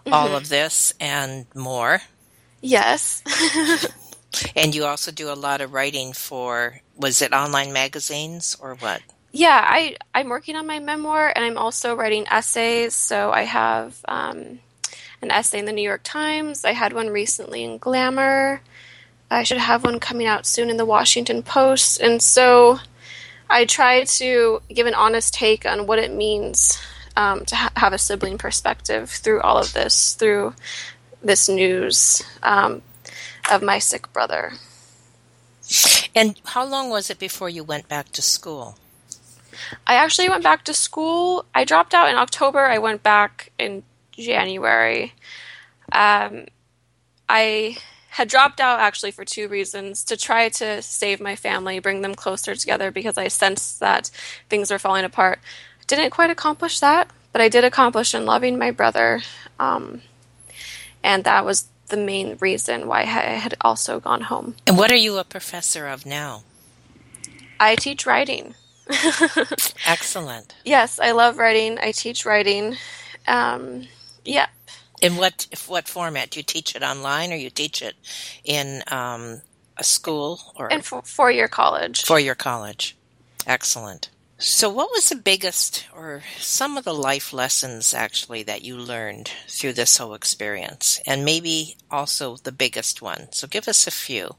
mm-hmm. 0.05 0.13
all 0.13 0.35
of 0.35 0.49
this 0.49 0.93
and 0.99 1.45
more. 1.55 2.01
Yes. 2.61 3.23
And 4.55 4.75
you 4.75 4.85
also 4.85 5.11
do 5.11 5.31
a 5.31 5.35
lot 5.35 5.61
of 5.61 5.73
writing 5.73 6.13
for 6.13 6.81
was 6.97 7.21
it 7.21 7.33
online 7.33 7.73
magazines 7.73 8.57
or 8.59 8.75
what 8.75 9.01
yeah, 9.35 9.61
I 9.67 9.97
I'm 10.13 10.29
working 10.29 10.55
on 10.55 10.65
my 10.65 10.79
memoir 10.79 11.31
and 11.35 11.43
I'm 11.43 11.57
also 11.57 11.93
writing 11.93 12.25
essays. 12.31 12.95
So 12.95 13.31
I 13.31 13.41
have 13.41 13.99
um, 14.07 14.59
an 15.21 15.29
essay 15.29 15.59
in 15.59 15.65
the 15.65 15.73
New 15.73 15.81
York 15.81 16.01
Times. 16.03 16.63
I 16.63 16.71
had 16.71 16.93
one 16.93 17.09
recently 17.09 17.65
in 17.65 17.77
Glamour. 17.77 18.61
I 19.29 19.43
should 19.43 19.57
have 19.57 19.83
one 19.83 19.99
coming 19.99 20.25
out 20.25 20.45
soon 20.45 20.69
in 20.69 20.77
the 20.77 20.85
Washington 20.85 21.43
Post. 21.43 21.99
And 21.99 22.21
so 22.21 22.79
I 23.49 23.65
try 23.65 24.05
to 24.05 24.61
give 24.69 24.87
an 24.87 24.93
honest 24.93 25.33
take 25.33 25.65
on 25.65 25.85
what 25.85 25.99
it 25.99 26.13
means 26.13 26.81
um, 27.17 27.43
to 27.45 27.55
ha- 27.57 27.73
have 27.75 27.91
a 27.91 27.97
sibling 27.97 28.37
perspective 28.37 29.09
through 29.09 29.41
all 29.41 29.57
of 29.57 29.73
this, 29.73 30.13
through 30.13 30.53
this 31.21 31.49
news 31.49 32.23
um, 32.41 32.83
of 33.51 33.61
my 33.61 33.79
sick 33.79 34.13
brother. 34.13 34.53
And 36.15 36.39
how 36.45 36.63
long 36.63 36.89
was 36.89 37.09
it 37.09 37.19
before 37.19 37.49
you 37.49 37.65
went 37.65 37.89
back 37.89 38.13
to 38.13 38.21
school? 38.21 38.77
I 39.87 39.95
actually 39.95 40.29
went 40.29 40.43
back 40.43 40.63
to 40.65 40.73
school. 40.73 41.45
I 41.53 41.65
dropped 41.65 41.93
out 41.93 42.09
in 42.09 42.15
October. 42.15 42.59
I 42.59 42.77
went 42.77 43.03
back 43.03 43.51
in 43.57 43.83
January. 44.11 45.13
Um, 45.91 46.45
I 47.27 47.77
had 48.09 48.29
dropped 48.29 48.61
out 48.61 48.79
actually 48.79 49.11
for 49.11 49.25
two 49.25 49.47
reasons 49.47 50.03
to 50.05 50.15
try 50.15 50.47
to 50.47 50.81
save 50.81 51.19
my 51.19 51.35
family, 51.35 51.79
bring 51.79 52.01
them 52.01 52.15
closer 52.15 52.55
together 52.55 52.89
because 52.89 53.17
I 53.17 53.27
sensed 53.27 53.81
that 53.81 54.09
things 54.49 54.71
were 54.71 54.79
falling 54.79 55.03
apart. 55.03 55.39
Didn't 55.87 56.11
quite 56.11 56.29
accomplish 56.29 56.79
that, 56.79 57.09
but 57.33 57.41
I 57.41 57.49
did 57.49 57.65
accomplish 57.65 58.15
in 58.15 58.25
loving 58.25 58.57
my 58.57 58.71
brother. 58.71 59.21
Um, 59.59 60.01
and 61.03 61.25
that 61.25 61.43
was 61.45 61.67
the 61.87 61.97
main 61.97 62.37
reason 62.39 62.87
why 62.87 63.01
I 63.01 63.35
had 63.35 63.55
also 63.61 63.99
gone 63.99 64.21
home. 64.21 64.55
And 64.65 64.77
what 64.77 64.91
are 64.91 64.95
you 64.95 65.17
a 65.17 65.23
professor 65.23 65.85
of 65.87 66.05
now? 66.05 66.43
I 67.59 67.75
teach 67.75 68.05
writing. 68.05 68.55
Excellent. 69.87 70.55
Yes, 70.63 70.99
I 70.99 71.11
love 71.11 71.37
writing. 71.37 71.77
I 71.79 71.91
teach 71.91 72.25
writing. 72.25 72.75
Um, 73.27 73.87
yeah. 74.23 74.47
In 75.01 75.17
what 75.17 75.47
what 75.67 75.87
format? 75.87 76.31
Do 76.31 76.39
you 76.39 76.43
teach 76.43 76.75
it 76.75 76.83
online, 76.83 77.33
or 77.33 77.35
you 77.35 77.49
teach 77.49 77.81
it 77.81 77.95
in 78.43 78.83
um, 78.87 79.41
a 79.77 79.83
school, 79.83 80.39
or 80.55 80.69
in 80.69 80.81
four 80.81 81.31
year 81.31 81.47
college? 81.47 82.03
Four 82.03 82.19
year 82.19 82.35
college. 82.35 82.95
Excellent. 83.45 84.09
So, 84.37 84.69
what 84.69 84.91
was 84.91 85.07
the 85.09 85.15
biggest, 85.15 85.85
or 85.95 86.21
some 86.39 86.77
of 86.77 86.83
the 86.83 86.93
life 86.93 87.31
lessons 87.31 87.93
actually 87.93 88.43
that 88.43 88.63
you 88.63 88.75
learned 88.75 89.31
through 89.47 89.73
this 89.73 89.97
whole 89.97 90.13
experience, 90.13 90.99
and 91.05 91.23
maybe 91.23 91.77
also 91.89 92.35
the 92.37 92.51
biggest 92.51 93.01
one? 93.01 93.31
So, 93.31 93.47
give 93.47 93.67
us 93.67 93.87
a 93.87 93.91
few. 93.91 94.35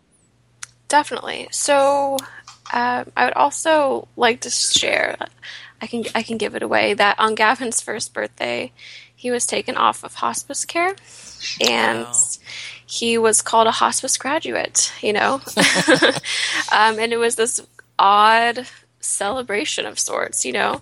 Definitely. 0.88 1.48
So, 1.50 2.18
um, 2.72 3.10
I 3.16 3.24
would 3.24 3.34
also 3.34 4.08
like 4.16 4.40
to 4.40 4.50
share. 4.50 5.16
I 5.80 5.86
can 5.86 6.04
I 6.14 6.22
can 6.22 6.38
give 6.38 6.54
it 6.54 6.62
away 6.62 6.94
that 6.94 7.18
on 7.18 7.34
Gavin's 7.34 7.80
first 7.80 8.14
birthday, 8.14 8.72
he 9.14 9.30
was 9.30 9.46
taken 9.46 9.76
off 9.76 10.04
of 10.04 10.14
hospice 10.14 10.64
care, 10.64 10.96
and 11.60 12.04
wow. 12.04 12.12
he 12.86 13.18
was 13.18 13.42
called 13.42 13.66
a 13.66 13.72
hospice 13.72 14.16
graduate. 14.16 14.92
You 15.00 15.12
know, 15.12 15.34
um, 16.72 16.98
and 16.98 17.12
it 17.12 17.18
was 17.18 17.36
this 17.36 17.60
odd 17.98 18.66
celebration 19.00 19.86
of 19.86 19.98
sorts. 19.98 20.44
You 20.44 20.52
know. 20.52 20.80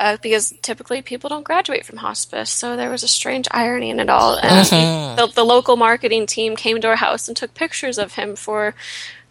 Uh, 0.00 0.16
because 0.20 0.52
typically 0.62 1.00
people 1.00 1.28
don't 1.30 1.44
graduate 1.44 1.86
from 1.86 1.98
hospice, 1.98 2.50
so 2.50 2.76
there 2.76 2.90
was 2.90 3.04
a 3.04 3.08
strange 3.08 3.46
irony 3.52 3.88
in 3.88 4.00
it 4.00 4.10
all. 4.10 4.34
And 4.34 4.66
mm-hmm. 4.66 5.16
the, 5.16 5.26
the 5.28 5.44
local 5.44 5.76
marketing 5.76 6.26
team 6.26 6.56
came 6.56 6.80
to 6.80 6.88
our 6.88 6.96
house 6.96 7.28
and 7.28 7.36
took 7.36 7.54
pictures 7.54 7.98
of 7.98 8.14
him 8.14 8.34
for 8.34 8.74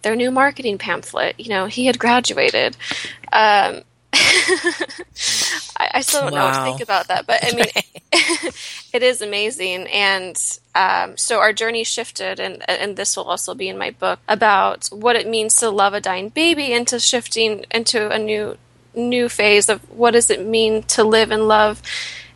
their 0.02 0.16
new 0.16 0.32
marketing 0.32 0.78
pamphlet. 0.78 1.40
You 1.40 1.50
know, 1.50 1.66
he 1.66 1.86
had 1.86 2.00
graduated. 2.00 2.78
Um, 3.32 3.82
I, 4.14 5.90
I, 5.96 6.02
still 6.02 6.22
don't 6.22 6.34
wow. 6.34 6.40
know 6.40 6.46
what 6.46 6.58
to 6.58 6.64
think 6.64 6.82
about 6.82 7.08
that, 7.08 7.26
but 7.26 7.40
I 7.44 7.56
mean, 7.56 7.66
it 8.94 9.04
is 9.04 9.22
amazing. 9.22 9.88
And 9.88 10.38
um, 10.76 11.16
so 11.16 11.40
our 11.40 11.54
journey 11.54 11.84
shifted, 11.84 12.40
and 12.40 12.68
and 12.70 12.98
this 12.98 13.16
will 13.16 13.24
also 13.24 13.56
be 13.56 13.70
in 13.70 13.78
my 13.78 13.92
book 13.92 14.20
about 14.28 14.88
what 14.88 15.16
it 15.16 15.28
means 15.28 15.56
to 15.58 15.70
love 15.70 15.94
a 15.94 16.02
dying 16.02 16.30
baby, 16.30 16.74
into 16.74 17.00
shifting 17.00 17.66
into 17.72 18.10
a 18.10 18.20
new 18.20 18.58
new 18.94 19.30
phase 19.30 19.70
of 19.70 19.80
what 19.90 20.12
does 20.12 20.30
it 20.30 20.46
mean 20.46 20.84
to 20.84 21.04
live 21.06 21.32
and 21.32 21.48
love 21.48 21.82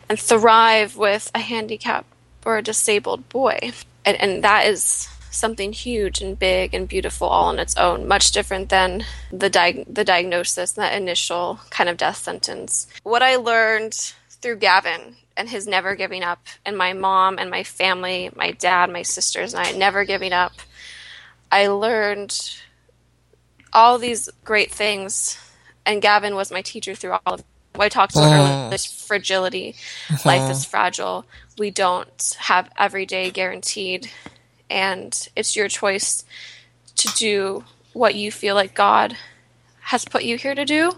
and 0.08 0.18
thrive 0.18 0.96
with 0.96 1.30
a 1.34 1.40
handicap 1.40 2.06
or 2.46 2.56
a 2.56 2.62
disabled 2.62 3.28
boy, 3.28 3.58
and, 4.04 4.18
and 4.18 4.42
that 4.44 4.66
is 4.66 5.08
something 5.36 5.72
huge 5.72 6.20
and 6.20 6.38
big 6.38 6.74
and 6.74 6.88
beautiful 6.88 7.28
all 7.28 7.46
on 7.46 7.58
its 7.58 7.76
own, 7.76 8.08
much 8.08 8.32
different 8.32 8.68
than 8.68 9.04
the 9.30 9.50
di- 9.50 9.84
the 9.88 10.04
diagnosis, 10.04 10.72
that 10.72 10.94
initial 11.00 11.60
kind 11.70 11.88
of 11.88 11.96
death 11.96 12.16
sentence. 12.16 12.86
What 13.02 13.22
I 13.22 13.36
learned 13.36 14.14
through 14.30 14.56
Gavin 14.56 15.16
and 15.36 15.48
his 15.48 15.66
never 15.66 15.94
giving 15.94 16.22
up, 16.22 16.46
and 16.64 16.76
my 16.76 16.92
mom 16.92 17.38
and 17.38 17.50
my 17.50 17.62
family, 17.62 18.30
my 18.34 18.52
dad, 18.52 18.90
my 18.90 19.02
sisters, 19.02 19.54
and 19.54 19.66
I 19.66 19.72
never 19.72 20.04
giving 20.04 20.32
up. 20.32 20.52
I 21.52 21.68
learned 21.68 22.56
all 23.72 23.98
these 23.98 24.28
great 24.44 24.72
things, 24.72 25.38
and 25.84 26.00
Gavin 26.00 26.34
was 26.34 26.50
my 26.50 26.62
teacher 26.62 26.94
through 26.94 27.12
all 27.12 27.34
of. 27.34 27.44
I 27.78 27.90
talked 27.90 28.14
to 28.14 28.20
her 28.20 28.26
about 28.26 28.40
earlier, 28.40 28.70
this 28.70 28.86
fragility. 28.86 29.76
Uh-huh. 30.10 30.22
Life 30.28 30.50
is 30.50 30.64
fragile. 30.64 31.26
We 31.58 31.70
don't 31.70 32.36
have 32.38 32.70
every 32.78 33.04
day 33.04 33.30
guaranteed 33.30 34.10
and 34.70 35.28
it's 35.36 35.56
your 35.56 35.68
choice 35.68 36.24
to 36.96 37.08
do 37.14 37.64
what 37.92 38.14
you 38.14 38.30
feel 38.30 38.54
like 38.54 38.74
God 38.74 39.16
has 39.80 40.04
put 40.04 40.24
you 40.24 40.36
here 40.36 40.54
to 40.54 40.64
do, 40.64 40.92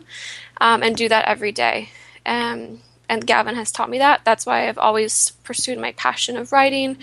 um, 0.61 0.83
and 0.83 0.96
do 0.96 1.09
that 1.09 1.26
every 1.26 1.52
day. 1.52 1.90
Um, 2.24 2.81
and 3.09 3.26
Gavin 3.26 3.54
has 3.54 3.72
taught 3.72 3.90
me 3.90 3.98
that. 3.98 4.22
That's 4.24 4.46
why 4.46 4.68
I've 4.68 4.78
always 4.78 5.31
pursued 5.44 5.78
my 5.78 5.92
passion 5.92 6.37
of 6.37 6.52
writing, 6.52 6.98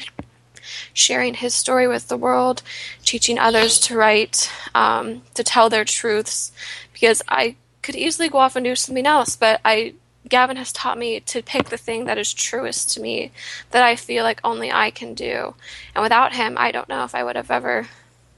sharing 0.93 1.35
his 1.35 1.53
story 1.53 1.87
with 1.87 2.07
the 2.07 2.17
world, 2.17 2.61
teaching 3.03 3.37
others 3.37 3.79
to 3.81 3.95
write, 3.95 4.51
um, 4.73 5.21
to 5.35 5.43
tell 5.43 5.69
their 5.69 5.85
truths, 5.85 6.51
because 6.93 7.21
I 7.27 7.55
could 7.81 7.95
easily 7.95 8.29
go 8.29 8.39
off 8.39 8.55
and 8.55 8.63
do 8.63 8.75
something 8.75 9.05
else, 9.05 9.35
but 9.35 9.61
I 9.63 9.93
Gavin 10.27 10.57
has 10.57 10.71
taught 10.71 10.97
me 10.97 11.19
to 11.19 11.43
pick 11.43 11.69
the 11.69 11.77
thing 11.77 12.05
that 12.05 12.17
is 12.17 12.33
truest 12.33 12.91
to 12.93 13.01
me, 13.01 13.31
that 13.71 13.83
I 13.83 13.95
feel 13.95 14.23
like 14.23 14.39
only 14.43 14.71
I 14.71 14.89
can 14.91 15.13
do. 15.13 15.55
And 15.93 16.01
without 16.01 16.33
him, 16.33 16.55
I 16.57 16.71
don't 16.71 16.89
know 16.89 17.03
if 17.03 17.13
I 17.13 17.23
would 17.23 17.35
have 17.35 17.51
ever 17.51 17.87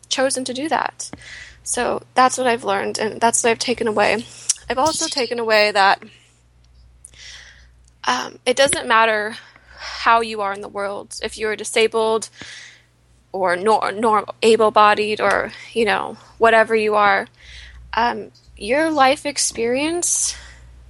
chosen 0.10 0.44
to 0.46 0.54
do 0.54 0.68
that. 0.70 1.10
So 1.64 2.04
that's 2.14 2.38
what 2.38 2.48
I've 2.48 2.64
learned, 2.64 2.98
and 2.98 3.20
that's 3.20 3.44
what 3.44 3.52
I've 3.52 3.60
taken 3.60 3.88
away. 3.88 4.26
I've 4.70 4.78
also 4.78 5.08
taken 5.08 5.40
away 5.40 5.72
that 5.72 6.04
um, 8.06 8.40
it 8.46 8.56
doesn't 8.56 8.88
matter 8.88 9.36
how 9.78 10.22
you 10.22 10.42
are 10.42 10.54
in 10.54 10.62
the 10.62 10.70
world. 10.70 11.16
If 11.22 11.38
you're 11.38 11.56
disabled 11.56 12.30
or 13.32 13.56
nor, 13.56 13.92
nor 13.92 14.26
able-bodied 14.42 15.22
or 15.22 15.52
you 15.74 15.86
know 15.86 16.18
whatever 16.38 16.76
you 16.76 16.96
are, 16.96 17.28
um, 17.94 18.32
your 18.58 18.90
life 18.90 19.26
experience 19.26 20.36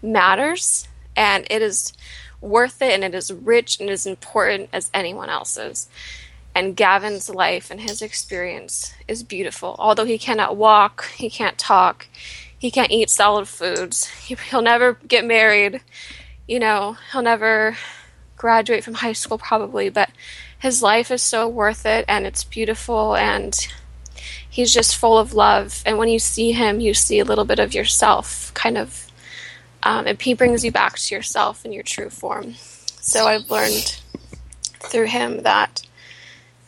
matters 0.02 0.88
and 1.16 1.46
it 1.50 1.62
is 1.62 1.94
worth 2.42 2.82
it 2.82 2.94
and 2.94 3.04
it 3.04 3.16
is 3.16 3.34
rich 3.34 3.80
and 3.80 3.90
as 3.90 4.06
important 4.06 4.70
as 4.72 4.92
anyone 4.94 5.30
else's. 5.30 5.90
And 6.56 6.76
Gavin's 6.76 7.30
life 7.30 7.70
and 7.70 7.82
his 7.82 8.02
experience 8.02 8.94
is 9.08 9.24
beautiful. 9.24 9.76
Although 9.78 10.06
he 10.06 10.18
cannot 10.18 10.58
walk, 10.58 11.06
he 11.16 11.30
can't 11.30 11.58
talk, 11.58 12.08
he 12.58 12.72
can't 12.72 12.92
eat 12.92 13.10
solid 13.10 13.48
foods, 13.48 14.08
he'll 14.28 14.62
never 14.62 14.94
get 15.08 15.26
married, 15.26 15.82
you 16.48 16.60
know, 16.60 16.98
he'll 17.12 17.22
never 17.22 17.78
graduate 18.38 18.84
from 18.84 18.96
high 18.96 19.14
school 19.14 19.38
probably, 19.38 19.90
but 19.90 20.10
his 20.60 20.82
life 20.82 21.12
is 21.12 21.22
so 21.22 21.48
worth 21.48 21.86
it 21.86 22.06
and 22.08 22.26
it's 22.26 22.44
beautiful 22.44 23.16
and 23.16 23.68
he's 24.50 24.74
just 24.74 24.98
full 24.98 25.18
of 25.18 25.34
love. 25.34 25.84
And 25.86 25.98
when 25.98 26.10
you 26.10 26.20
see 26.20 26.52
him, 26.52 26.80
you 26.80 26.94
see 26.94 27.20
a 27.20 27.26
little 27.26 27.46
bit 27.46 27.60
of 27.60 27.74
yourself 27.74 28.52
kind 28.54 28.78
of 28.78 29.07
um, 29.88 30.06
and 30.06 30.22
he 30.22 30.34
brings 30.34 30.66
you 30.66 30.72
back 30.72 30.98
to 31.00 31.16
yourself 31.16 31.64
in 31.66 31.72
your 31.72 31.84
true 31.84 32.10
form. 32.10 32.56
So 32.56 33.26
I've 33.26 33.50
learned 33.50 34.02
through 34.82 35.06
him 35.06 35.44
that 35.44 35.82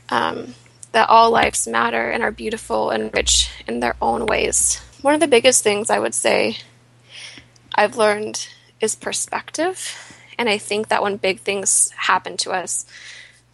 um, 0.09 0.55
that 0.93 1.09
all 1.09 1.29
lives 1.29 1.67
matter 1.67 2.09
and 2.09 2.23
are 2.23 2.31
beautiful 2.31 2.91
and 2.91 3.13
rich 3.13 3.49
in 3.67 3.81
their 3.81 3.97
own 4.01 4.25
ways. 4.25 4.77
One 5.01 5.13
of 5.13 5.19
the 5.19 5.27
biggest 5.27 5.63
things 5.63 5.89
I 5.89 5.99
would 5.99 6.15
say 6.15 6.59
I've 7.75 7.97
learned 7.97 8.47
is 8.79 8.95
perspective 8.95 9.95
And 10.37 10.47
I 10.47 10.57
think 10.57 10.87
that 10.87 11.03
when 11.03 11.17
big 11.17 11.41
things 11.41 11.91
happen 11.91 12.37
to 12.37 12.51
us, 12.51 12.85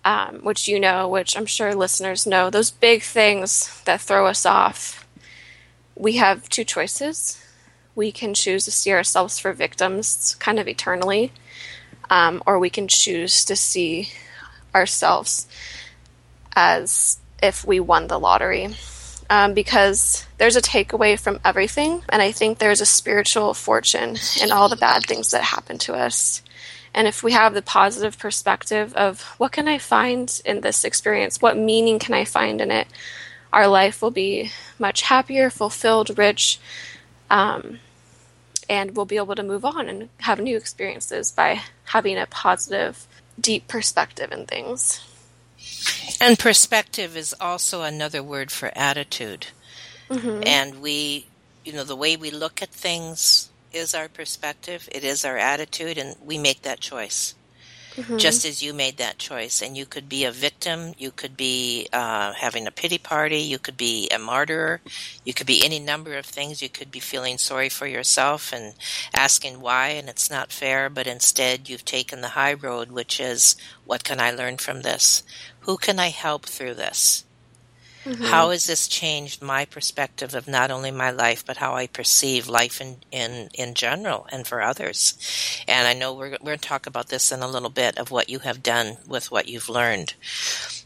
um, 0.05 0.41
which 0.43 0.67
you 0.67 0.79
know, 0.79 1.09
which 1.09 1.35
I'm 1.35 1.47
sure 1.47 1.73
listeners 1.73 2.27
know, 2.27 2.51
those 2.51 2.69
big 2.69 3.01
things 3.01 3.81
that 3.85 4.01
throw 4.01 4.27
us 4.27 4.45
off, 4.45 5.07
we 5.95 6.17
have 6.17 6.47
two 6.49 6.63
choices. 6.63 7.41
We 7.95 8.11
can 8.11 8.33
choose 8.33 8.65
to 8.65 8.71
see 8.71 8.91
ourselves 8.91 9.39
for 9.39 9.53
victims 9.53 10.35
kind 10.39 10.59
of 10.59 10.67
eternally, 10.67 11.31
um, 12.09 12.43
or 12.45 12.59
we 12.59 12.69
can 12.69 12.87
choose 12.87 13.45
to 13.45 13.55
see 13.55 14.09
ourselves 14.75 15.47
as 16.55 17.17
if 17.41 17.65
we 17.65 17.79
won 17.79 18.07
the 18.07 18.19
lottery. 18.19 18.75
Um, 19.27 19.55
because 19.55 20.27
there's 20.37 20.55
a 20.55 20.61
takeaway 20.61 21.19
from 21.19 21.39
everything, 21.43 22.03
and 22.09 22.21
I 22.21 22.31
think 22.31 22.59
there's 22.59 22.81
a 22.81 22.85
spiritual 22.85 23.55
fortune 23.55 24.17
in 24.39 24.51
all 24.51 24.69
the 24.69 24.75
bad 24.75 25.03
things 25.05 25.31
that 25.31 25.41
happen 25.41 25.79
to 25.79 25.95
us. 25.95 26.43
And 26.93 27.07
if 27.07 27.23
we 27.23 27.31
have 27.31 27.55
the 27.55 27.63
positive 27.63 28.19
perspective 28.19 28.93
of 28.93 29.21
what 29.39 29.51
can 29.51 29.67
I 29.67 29.79
find 29.79 30.41
in 30.45 30.61
this 30.61 30.85
experience, 30.85 31.41
what 31.41 31.57
meaning 31.57 31.97
can 31.97 32.13
I 32.13 32.23
find 32.23 32.61
in 32.61 32.69
it, 32.69 32.87
our 33.51 33.67
life 33.67 34.01
will 34.01 34.11
be 34.11 34.51
much 34.77 35.01
happier, 35.01 35.49
fulfilled, 35.49 36.17
rich, 36.17 36.59
um, 37.29 37.79
and 38.69 38.95
we'll 38.95 39.05
be 39.05 39.17
able 39.17 39.35
to 39.35 39.43
move 39.43 39.65
on 39.65 39.87
and 39.87 40.09
have 40.21 40.39
new 40.39 40.57
experiences 40.57 41.31
by 41.31 41.61
having 41.85 42.17
a 42.17 42.25
positive, 42.25 43.07
deep 43.39 43.67
perspective 43.67 44.31
in 44.31 44.45
things. 44.45 45.03
And 46.21 46.37
perspective 46.39 47.17
is 47.17 47.35
also 47.39 47.81
another 47.81 48.23
word 48.23 48.51
for 48.51 48.71
attitude. 48.75 49.47
Mm-hmm. 50.09 50.43
And 50.45 50.81
we, 50.81 51.27
you 51.63 51.73
know, 51.73 51.83
the 51.83 51.95
way 51.95 52.15
we 52.15 52.31
look 52.31 52.61
at 52.61 52.69
things 52.69 53.49
is 53.73 53.93
our 53.93 54.07
perspective, 54.07 54.87
it 54.91 55.03
is 55.03 55.25
our 55.25 55.37
attitude, 55.37 55.97
and 55.97 56.15
we 56.23 56.37
make 56.37 56.61
that 56.61 56.79
choice. 56.79 57.35
Mm-hmm. 57.95 58.17
Just 58.17 58.45
as 58.45 58.61
you 58.61 58.73
made 58.73 58.97
that 58.97 59.17
choice, 59.17 59.61
and 59.61 59.77
you 59.77 59.85
could 59.85 60.09
be 60.09 60.25
a 60.25 60.31
victim, 60.31 60.93
you 60.97 61.11
could 61.11 61.37
be 61.37 61.87
uh, 61.93 62.33
having 62.33 62.67
a 62.67 62.71
pity 62.71 62.97
party, 62.97 63.39
you 63.39 63.57
could 63.57 63.77
be 63.77 64.09
a 64.09 64.19
martyr, 64.19 64.81
you 65.23 65.33
could 65.33 65.47
be 65.47 65.63
any 65.63 65.79
number 65.79 66.17
of 66.17 66.25
things. 66.25 66.61
You 66.61 66.69
could 66.69 66.91
be 66.91 66.99
feeling 66.99 67.37
sorry 67.37 67.69
for 67.69 67.87
yourself 67.87 68.51
and 68.51 68.73
asking 69.13 69.61
why, 69.61 69.89
and 69.89 70.09
it's 70.09 70.29
not 70.29 70.51
fair, 70.51 70.89
but 70.89 71.07
instead 71.07 71.69
you've 71.69 71.85
taken 71.85 72.21
the 72.21 72.29
high 72.29 72.53
road, 72.53 72.91
which 72.91 73.19
is 73.19 73.55
what 73.85 74.03
can 74.03 74.19
I 74.19 74.31
learn 74.31 74.57
from 74.57 74.81
this? 74.81 75.23
Who 75.61 75.77
can 75.77 75.99
I 75.99 76.09
help 76.09 76.45
through 76.45 76.75
this? 76.75 77.23
Mm-hmm. 78.05 78.23
How 78.25 78.51
has 78.51 78.67
this 78.67 78.87
changed 78.87 79.41
my 79.41 79.65
perspective 79.65 80.35
of 80.35 80.47
not 80.47 80.69
only 80.69 80.91
my 80.91 81.09
life, 81.09 81.43
but 81.43 81.57
how 81.57 81.73
I 81.73 81.87
perceive 81.87 82.47
life 82.47 82.79
in, 82.79 82.97
in, 83.11 83.49
in 83.55 83.73
general 83.73 84.27
and 84.31 84.45
for 84.45 84.61
others? 84.61 85.17
And 85.67 85.87
I 85.87 85.93
know 85.93 86.13
we're, 86.13 86.29
we're 86.31 86.37
going 86.37 86.59
to 86.59 86.67
talk 86.67 86.85
about 86.85 87.09
this 87.09 87.31
in 87.31 87.41
a 87.41 87.47
little 87.47 87.71
bit 87.71 87.97
of 87.97 88.11
what 88.11 88.29
you 88.29 88.39
have 88.39 88.61
done 88.61 88.97
with 89.07 89.31
what 89.31 89.47
you've 89.47 89.69
learned. 89.69 90.13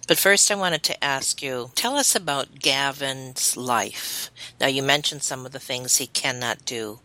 But 0.07 0.17
first, 0.17 0.49
I 0.49 0.55
wanted 0.55 0.81
to 0.83 1.03
ask 1.03 1.43
you 1.43 1.71
tell 1.75 1.95
us 1.95 2.15
about 2.15 2.59
Gavin's 2.59 3.57
life. 3.57 4.31
Now, 4.59 4.67
you 4.67 4.81
mentioned 4.81 5.21
some 5.21 5.45
of 5.45 5.51
the 5.51 5.59
things 5.59 5.97
he 5.97 6.07
cannot 6.07 6.65
do. 6.65 7.01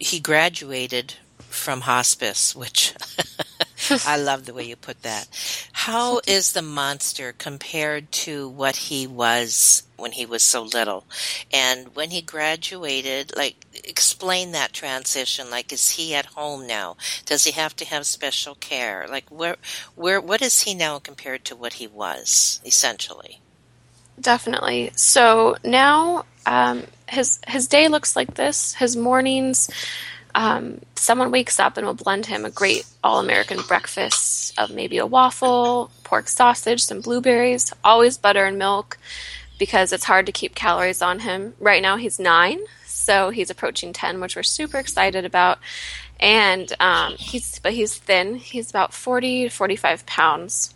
He 0.00 0.18
graduated 0.18 1.14
from 1.52 1.82
hospice, 1.82 2.54
which 2.54 2.94
I 4.06 4.16
love 4.16 4.46
the 4.46 4.54
way 4.54 4.64
you 4.64 4.76
put 4.76 5.02
that. 5.02 5.28
How 5.72 6.20
is 6.26 6.52
the 6.52 6.62
monster 6.62 7.32
compared 7.32 8.12
to 8.12 8.48
what 8.48 8.76
he 8.76 9.06
was 9.06 9.82
when 9.96 10.12
he 10.12 10.26
was 10.26 10.42
so 10.42 10.62
little? 10.62 11.04
And 11.52 11.94
when 11.94 12.10
he 12.10 12.22
graduated, 12.22 13.36
like, 13.36 13.66
explain 13.84 14.52
that 14.52 14.72
transition. 14.72 15.50
Like, 15.50 15.72
is 15.72 15.90
he 15.90 16.14
at 16.14 16.26
home 16.26 16.66
now? 16.66 16.96
Does 17.26 17.44
he 17.44 17.52
have 17.52 17.76
to 17.76 17.84
have 17.84 18.06
special 18.06 18.54
care? 18.54 19.06
Like, 19.08 19.28
where, 19.30 19.56
where, 19.94 20.20
what 20.20 20.42
is 20.42 20.62
he 20.62 20.74
now 20.74 20.98
compared 20.98 21.44
to 21.46 21.56
what 21.56 21.74
he 21.74 21.86
was, 21.86 22.60
essentially? 22.64 23.40
Definitely. 24.20 24.92
So 24.94 25.56
now, 25.64 26.26
um, 26.46 26.84
his 27.08 27.40
his 27.46 27.68
day 27.68 27.88
looks 27.88 28.16
like 28.16 28.34
this. 28.34 28.74
His 28.74 28.96
mornings, 28.96 29.70
um, 30.34 30.80
someone 30.94 31.30
wakes 31.30 31.60
up 31.60 31.76
and 31.76 31.86
will 31.86 31.94
blend 31.94 32.26
him 32.26 32.44
a 32.44 32.50
great 32.50 32.86
all 33.02 33.18
American 33.18 33.60
breakfast 33.68 34.58
of 34.58 34.70
maybe 34.70 34.98
a 34.98 35.06
waffle, 35.06 35.90
pork 36.04 36.28
sausage, 36.28 36.82
some 36.82 37.00
blueberries, 37.00 37.72
always 37.84 38.18
butter 38.18 38.44
and 38.44 38.58
milk 38.58 38.98
because 39.58 39.92
it's 39.92 40.04
hard 40.04 40.26
to 40.26 40.32
keep 40.32 40.54
calories 40.54 41.02
on 41.02 41.20
him. 41.20 41.54
Right 41.60 41.82
now 41.82 41.96
he's 41.96 42.18
nine, 42.18 42.60
so 42.84 43.30
he's 43.30 43.50
approaching 43.50 43.92
10, 43.92 44.20
which 44.20 44.36
we're 44.36 44.42
super 44.42 44.78
excited 44.78 45.24
about. 45.24 45.58
And 46.18 46.72
um, 46.80 47.14
he's, 47.18 47.58
but 47.58 47.72
he's 47.72 47.96
thin. 47.96 48.36
He's 48.36 48.70
about 48.70 48.94
40 48.94 49.44
to 49.44 49.50
45 49.50 50.06
pounds. 50.06 50.74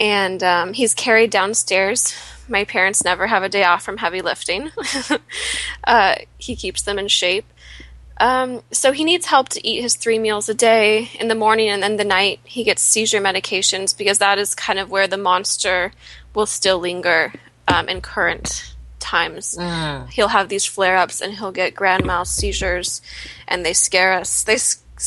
And 0.00 0.42
um, 0.42 0.72
he's 0.72 0.94
carried 0.94 1.30
downstairs. 1.30 2.14
My 2.48 2.64
parents 2.64 3.04
never 3.04 3.26
have 3.26 3.42
a 3.42 3.48
day 3.48 3.64
off 3.64 3.84
from 3.84 3.98
heavy 3.98 4.22
lifting. 4.22 4.70
uh, 5.84 6.16
he 6.38 6.56
keeps 6.56 6.82
them 6.82 6.98
in 6.98 7.08
shape. 7.08 7.46
Um, 8.18 8.62
so 8.70 8.92
he 8.92 9.04
needs 9.04 9.26
help 9.26 9.48
to 9.50 9.66
eat 9.66 9.82
his 9.82 9.96
three 9.96 10.18
meals 10.18 10.48
a 10.48 10.54
day 10.54 11.10
in 11.18 11.28
the 11.28 11.34
morning 11.34 11.68
and 11.68 11.82
then 11.82 11.96
the 11.96 12.04
night. 12.04 12.40
He 12.44 12.62
gets 12.64 12.80
seizure 12.82 13.20
medications 13.20 13.96
because 13.96 14.18
that 14.18 14.38
is 14.38 14.54
kind 14.54 14.78
of 14.78 14.90
where 14.90 15.08
the 15.08 15.16
monster 15.16 15.92
will 16.34 16.46
still 16.46 16.78
linger 16.78 17.32
um, 17.66 17.88
in 17.88 18.00
current 18.00 18.74
times. 19.00 19.56
Mm. 19.58 20.08
He'll 20.10 20.28
have 20.28 20.48
these 20.48 20.64
flare 20.64 20.96
ups 20.96 21.20
and 21.20 21.34
he'll 21.34 21.52
get 21.52 21.74
grand 21.74 22.04
mal 22.04 22.24
seizures, 22.24 23.02
and 23.48 23.64
they 23.66 23.72
scare 23.72 24.12
us. 24.12 24.44
They 24.44 24.58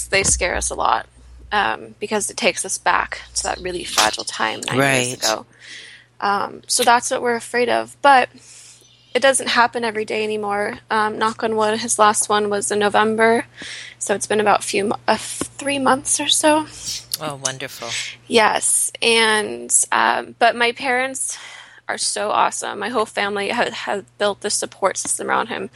they 0.10 0.24
scare 0.24 0.56
us 0.56 0.70
a 0.70 0.76
lot 0.76 1.08
um, 1.52 1.96
because 2.00 2.30
it 2.30 2.36
takes 2.38 2.66
us 2.66 2.78
back 2.78 3.22
to 3.36 3.44
that 3.44 3.60
really 3.60 3.84
fragile 3.86 4.26
time 4.26 4.60
nine 4.68 4.78
Right. 4.78 5.08
years 5.08 5.14
ago. 5.14 5.46
Um, 6.20 6.62
so 6.68 6.84
that's 6.84 7.10
what 7.12 7.22
we're 7.22 7.36
afraid 7.36 7.70
of, 7.70 7.96
but 8.02 8.30
it 9.18 9.22
doesn't 9.24 9.48
happen 9.48 9.84
every 9.84 10.06
day 10.06 10.24
anymore. 10.24 10.78
Um, 10.92 11.18
knock 11.18 11.44
on 11.44 11.56
wood, 11.56 11.80
his 11.80 11.98
last 11.98 12.30
one 12.30 12.52
was 12.52 12.70
in 12.70 12.78
November, 12.78 13.48
so 13.98 14.14
it's 14.14 14.28
been 14.28 14.40
about 14.40 14.64
few 14.64 14.94
uh, 15.08 15.18
three 15.18 15.80
months 15.80 16.20
or 16.20 16.28
so. 16.28 16.68
Oh, 17.20 17.42
wonderful. 17.44 17.90
Yes, 18.28 18.92
and 19.02 19.74
um, 19.92 20.36
but 20.38 20.56
my 20.56 20.72
parents 20.72 21.36
are 21.90 21.98
so 21.98 22.30
awesome. 22.30 22.78
My 22.78 22.90
whole 22.90 23.08
family 23.08 23.50
ha- 23.50 23.72
has 23.72 24.04
built 24.20 24.42
this 24.42 24.54
support 24.54 24.98
system 24.98 25.32
around 25.32 25.48
him. 25.48 25.72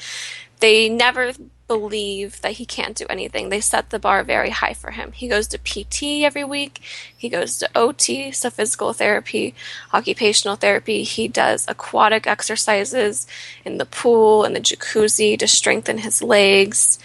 They 0.60 0.88
never 0.88 1.34
believe 1.72 2.42
that 2.42 2.54
he 2.54 2.66
can't 2.66 2.98
do 2.98 3.06
anything. 3.10 3.48
They 3.48 3.62
set 3.62 3.90
the 3.90 4.00
bar 4.00 4.24
very 4.24 4.50
high 4.50 4.74
for 4.74 4.92
him. 4.92 5.14
He 5.14 5.30
goes 5.30 5.48
to 5.48 5.58
PT 5.58 6.24
every 6.26 6.44
week. 6.44 6.82
He 7.16 7.30
goes 7.30 7.58
to 7.60 7.70
OT, 7.74 8.32
so 8.32 8.50
physical 8.50 8.92
therapy, 8.92 9.56
occupational 9.94 10.58
therapy. 10.58 11.04
He 11.04 11.28
does 11.28 11.66
aquatic 11.68 12.28
exercises 12.28 13.26
in 13.64 13.78
the 13.78 13.86
pool 13.86 14.44
and 14.44 14.54
the 14.54 14.60
jacuzzi 14.60 15.40
to 15.40 15.48
strengthen 15.48 16.00
his 16.00 16.22
legs. 16.22 17.00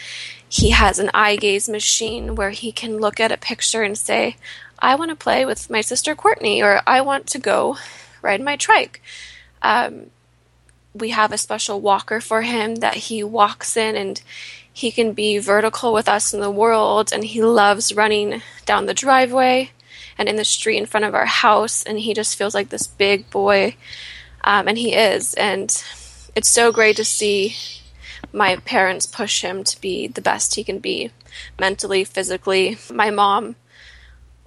He 0.48 0.70
has 0.70 0.98
an 0.98 1.10
eye 1.14 1.36
gaze 1.36 1.68
machine 1.68 2.34
where 2.34 2.50
he 2.50 2.72
can 2.72 2.98
look 2.98 3.20
at 3.20 3.32
a 3.32 3.36
picture 3.36 3.84
and 3.84 3.96
say, 3.96 4.36
I 4.80 4.96
want 4.96 5.10
to 5.10 5.16
play 5.16 5.44
with 5.44 5.70
my 5.70 5.80
sister 5.80 6.16
Courtney, 6.16 6.60
or 6.60 6.82
I 6.86 7.00
want 7.02 7.28
to 7.28 7.38
go 7.38 7.76
ride 8.20 8.42
my 8.42 8.56
trike. 8.56 9.00
Um, 9.62 10.10
we 10.98 11.10
have 11.10 11.32
a 11.32 11.38
special 11.38 11.80
walker 11.80 12.20
for 12.20 12.42
him 12.42 12.76
that 12.76 12.94
he 12.94 13.22
walks 13.22 13.76
in 13.76 13.96
and 13.96 14.22
he 14.72 14.90
can 14.90 15.12
be 15.12 15.38
vertical 15.38 15.92
with 15.92 16.08
us 16.08 16.34
in 16.34 16.40
the 16.40 16.50
world 16.50 17.12
and 17.12 17.24
he 17.24 17.42
loves 17.42 17.94
running 17.94 18.42
down 18.64 18.86
the 18.86 18.94
driveway 18.94 19.70
and 20.18 20.28
in 20.28 20.36
the 20.36 20.44
street 20.44 20.78
in 20.78 20.86
front 20.86 21.06
of 21.06 21.14
our 21.14 21.26
house 21.26 21.82
and 21.82 21.98
he 22.00 22.14
just 22.14 22.36
feels 22.36 22.54
like 22.54 22.68
this 22.68 22.86
big 22.86 23.28
boy 23.30 23.74
um, 24.44 24.68
and 24.68 24.78
he 24.78 24.94
is 24.94 25.34
and 25.34 25.82
it's 26.34 26.48
so 26.48 26.72
great 26.72 26.96
to 26.96 27.04
see 27.04 27.56
my 28.32 28.56
parents 28.56 29.06
push 29.06 29.42
him 29.42 29.64
to 29.64 29.80
be 29.80 30.06
the 30.06 30.20
best 30.20 30.54
he 30.54 30.64
can 30.64 30.78
be 30.78 31.10
mentally 31.58 32.04
physically 32.04 32.76
my 32.92 33.10
mom 33.10 33.56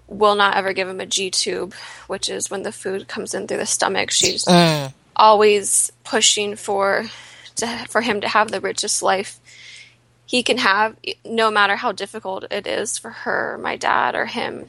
will 0.10 0.36
not 0.36 0.58
ever 0.58 0.74
give 0.74 0.88
him 0.88 1.00
a 1.00 1.06
G 1.06 1.30
tube, 1.30 1.74
which 2.08 2.30
is 2.30 2.50
when 2.50 2.64
the 2.64 2.72
food 2.72 3.08
comes 3.08 3.34
in 3.34 3.48
through 3.48 3.58
the 3.58 3.66
stomach. 3.66 4.12
She's 4.12 4.44
Mm. 4.46 4.94
Always 5.20 5.92
pushing 6.04 6.56
for 6.56 7.06
to, 7.58 7.68
for 7.90 8.02
him 8.02 8.22
to 8.22 8.28
have 8.28 8.50
the 8.50 8.62
richest 8.62 9.04
life 9.04 9.40
he 10.26 10.44
can 10.44 10.60
have, 10.60 10.96
no 11.26 11.50
matter 11.50 11.76
how 11.76 11.92
difficult 11.92 12.46
it 12.52 12.68
is 12.68 13.00
for 13.00 13.10
her, 13.10 13.58
my 13.62 13.76
dad, 13.76 14.14
or 14.14 14.28
him. 14.28 14.68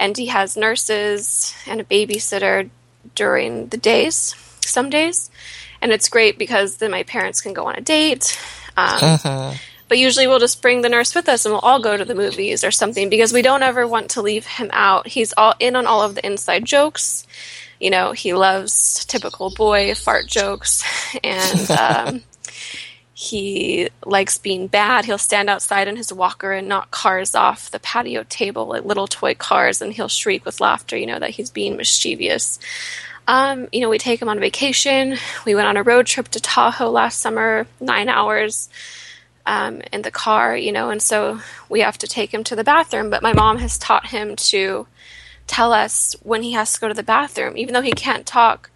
And 0.00 0.16
he 0.16 0.26
has 0.26 0.56
nurses 0.56 1.54
and 1.66 1.78
a 1.80 1.84
babysitter 1.84 2.70
during 3.14 3.68
the 3.68 3.76
days, 3.76 4.34
some 4.60 4.88
days, 4.88 5.30
and 5.82 5.92
it's 5.92 6.08
great 6.08 6.38
because 6.38 6.78
then 6.78 6.90
my 6.90 7.02
parents 7.02 7.42
can 7.42 7.52
go 7.52 7.66
on 7.66 7.76
a 7.76 7.82
date. 7.82 8.38
Um, 8.78 8.98
Mhm. 8.98 9.58
but 9.88 9.98
usually 9.98 10.26
we'll 10.26 10.38
just 10.38 10.62
bring 10.62 10.80
the 10.80 10.88
nurse 10.88 11.14
with 11.14 11.28
us 11.28 11.44
and 11.44 11.52
we'll 11.52 11.60
all 11.60 11.80
go 11.82 11.96
to 11.98 12.04
the 12.06 12.14
movies 12.14 12.64
or 12.64 12.70
something 12.70 13.10
because 13.10 13.32
we 13.32 13.42
don't 13.42 13.62
ever 13.62 13.86
want 13.86 14.10
to 14.12 14.22
leave 14.22 14.46
him 14.46 14.70
out. 14.72 15.06
He's 15.06 15.34
all 15.36 15.54
in 15.60 15.76
on 15.76 15.86
all 15.86 16.00
of 16.00 16.14
the 16.14 16.24
inside 16.26 16.64
jokes. 16.64 17.26
You 17.84 17.90
know, 17.90 18.12
he 18.12 18.32
loves 18.32 19.04
typical 19.04 19.50
boy 19.50 19.94
fart 19.94 20.26
jokes 20.26 20.82
and 21.22 21.70
um, 21.70 22.22
He 23.16 23.88
likes 24.04 24.38
being 24.38 24.66
bad. 24.66 25.04
He'll 25.04 25.18
stand 25.18 25.48
outside 25.48 25.86
in 25.86 25.96
his 25.96 26.12
walker 26.12 26.52
and 26.52 26.68
knock 26.68 26.90
cars 26.90 27.36
off 27.36 27.70
the 27.70 27.78
patio 27.78 28.24
table, 28.28 28.66
like 28.66 28.84
little 28.84 29.06
toy 29.06 29.34
cars, 29.34 29.80
and 29.80 29.92
he'll 29.92 30.08
shriek 30.08 30.44
with 30.44 30.60
laughter, 30.60 30.96
you 30.96 31.06
know, 31.06 31.20
that 31.20 31.30
he's 31.30 31.50
being 31.50 31.76
mischievous. 31.76 32.58
Um, 33.28 33.68
you 33.70 33.80
know, 33.80 33.88
we 33.88 33.98
take 33.98 34.20
him 34.20 34.28
on 34.28 34.40
vacation. 34.40 35.16
We 35.46 35.54
went 35.54 35.68
on 35.68 35.76
a 35.76 35.84
road 35.84 36.06
trip 36.06 36.28
to 36.28 36.40
Tahoe 36.40 36.90
last 36.90 37.20
summer, 37.20 37.68
nine 37.80 38.08
hours 38.08 38.68
um, 39.46 39.80
in 39.92 40.02
the 40.02 40.10
car, 40.10 40.56
you 40.56 40.72
know, 40.72 40.90
and 40.90 41.00
so 41.00 41.40
we 41.68 41.80
have 41.80 41.98
to 41.98 42.08
take 42.08 42.34
him 42.34 42.42
to 42.44 42.56
the 42.56 42.64
bathroom. 42.64 43.10
But 43.10 43.22
my 43.22 43.32
mom 43.32 43.58
has 43.58 43.78
taught 43.78 44.08
him 44.08 44.34
to 44.36 44.88
tell 45.46 45.72
us 45.72 46.16
when 46.22 46.42
he 46.42 46.52
has 46.52 46.72
to 46.72 46.80
go 46.80 46.88
to 46.88 46.94
the 46.94 47.02
bathroom, 47.02 47.56
even 47.56 47.74
though 47.74 47.82
he 47.82 47.92
can't 47.92 48.26
talk. 48.26 48.70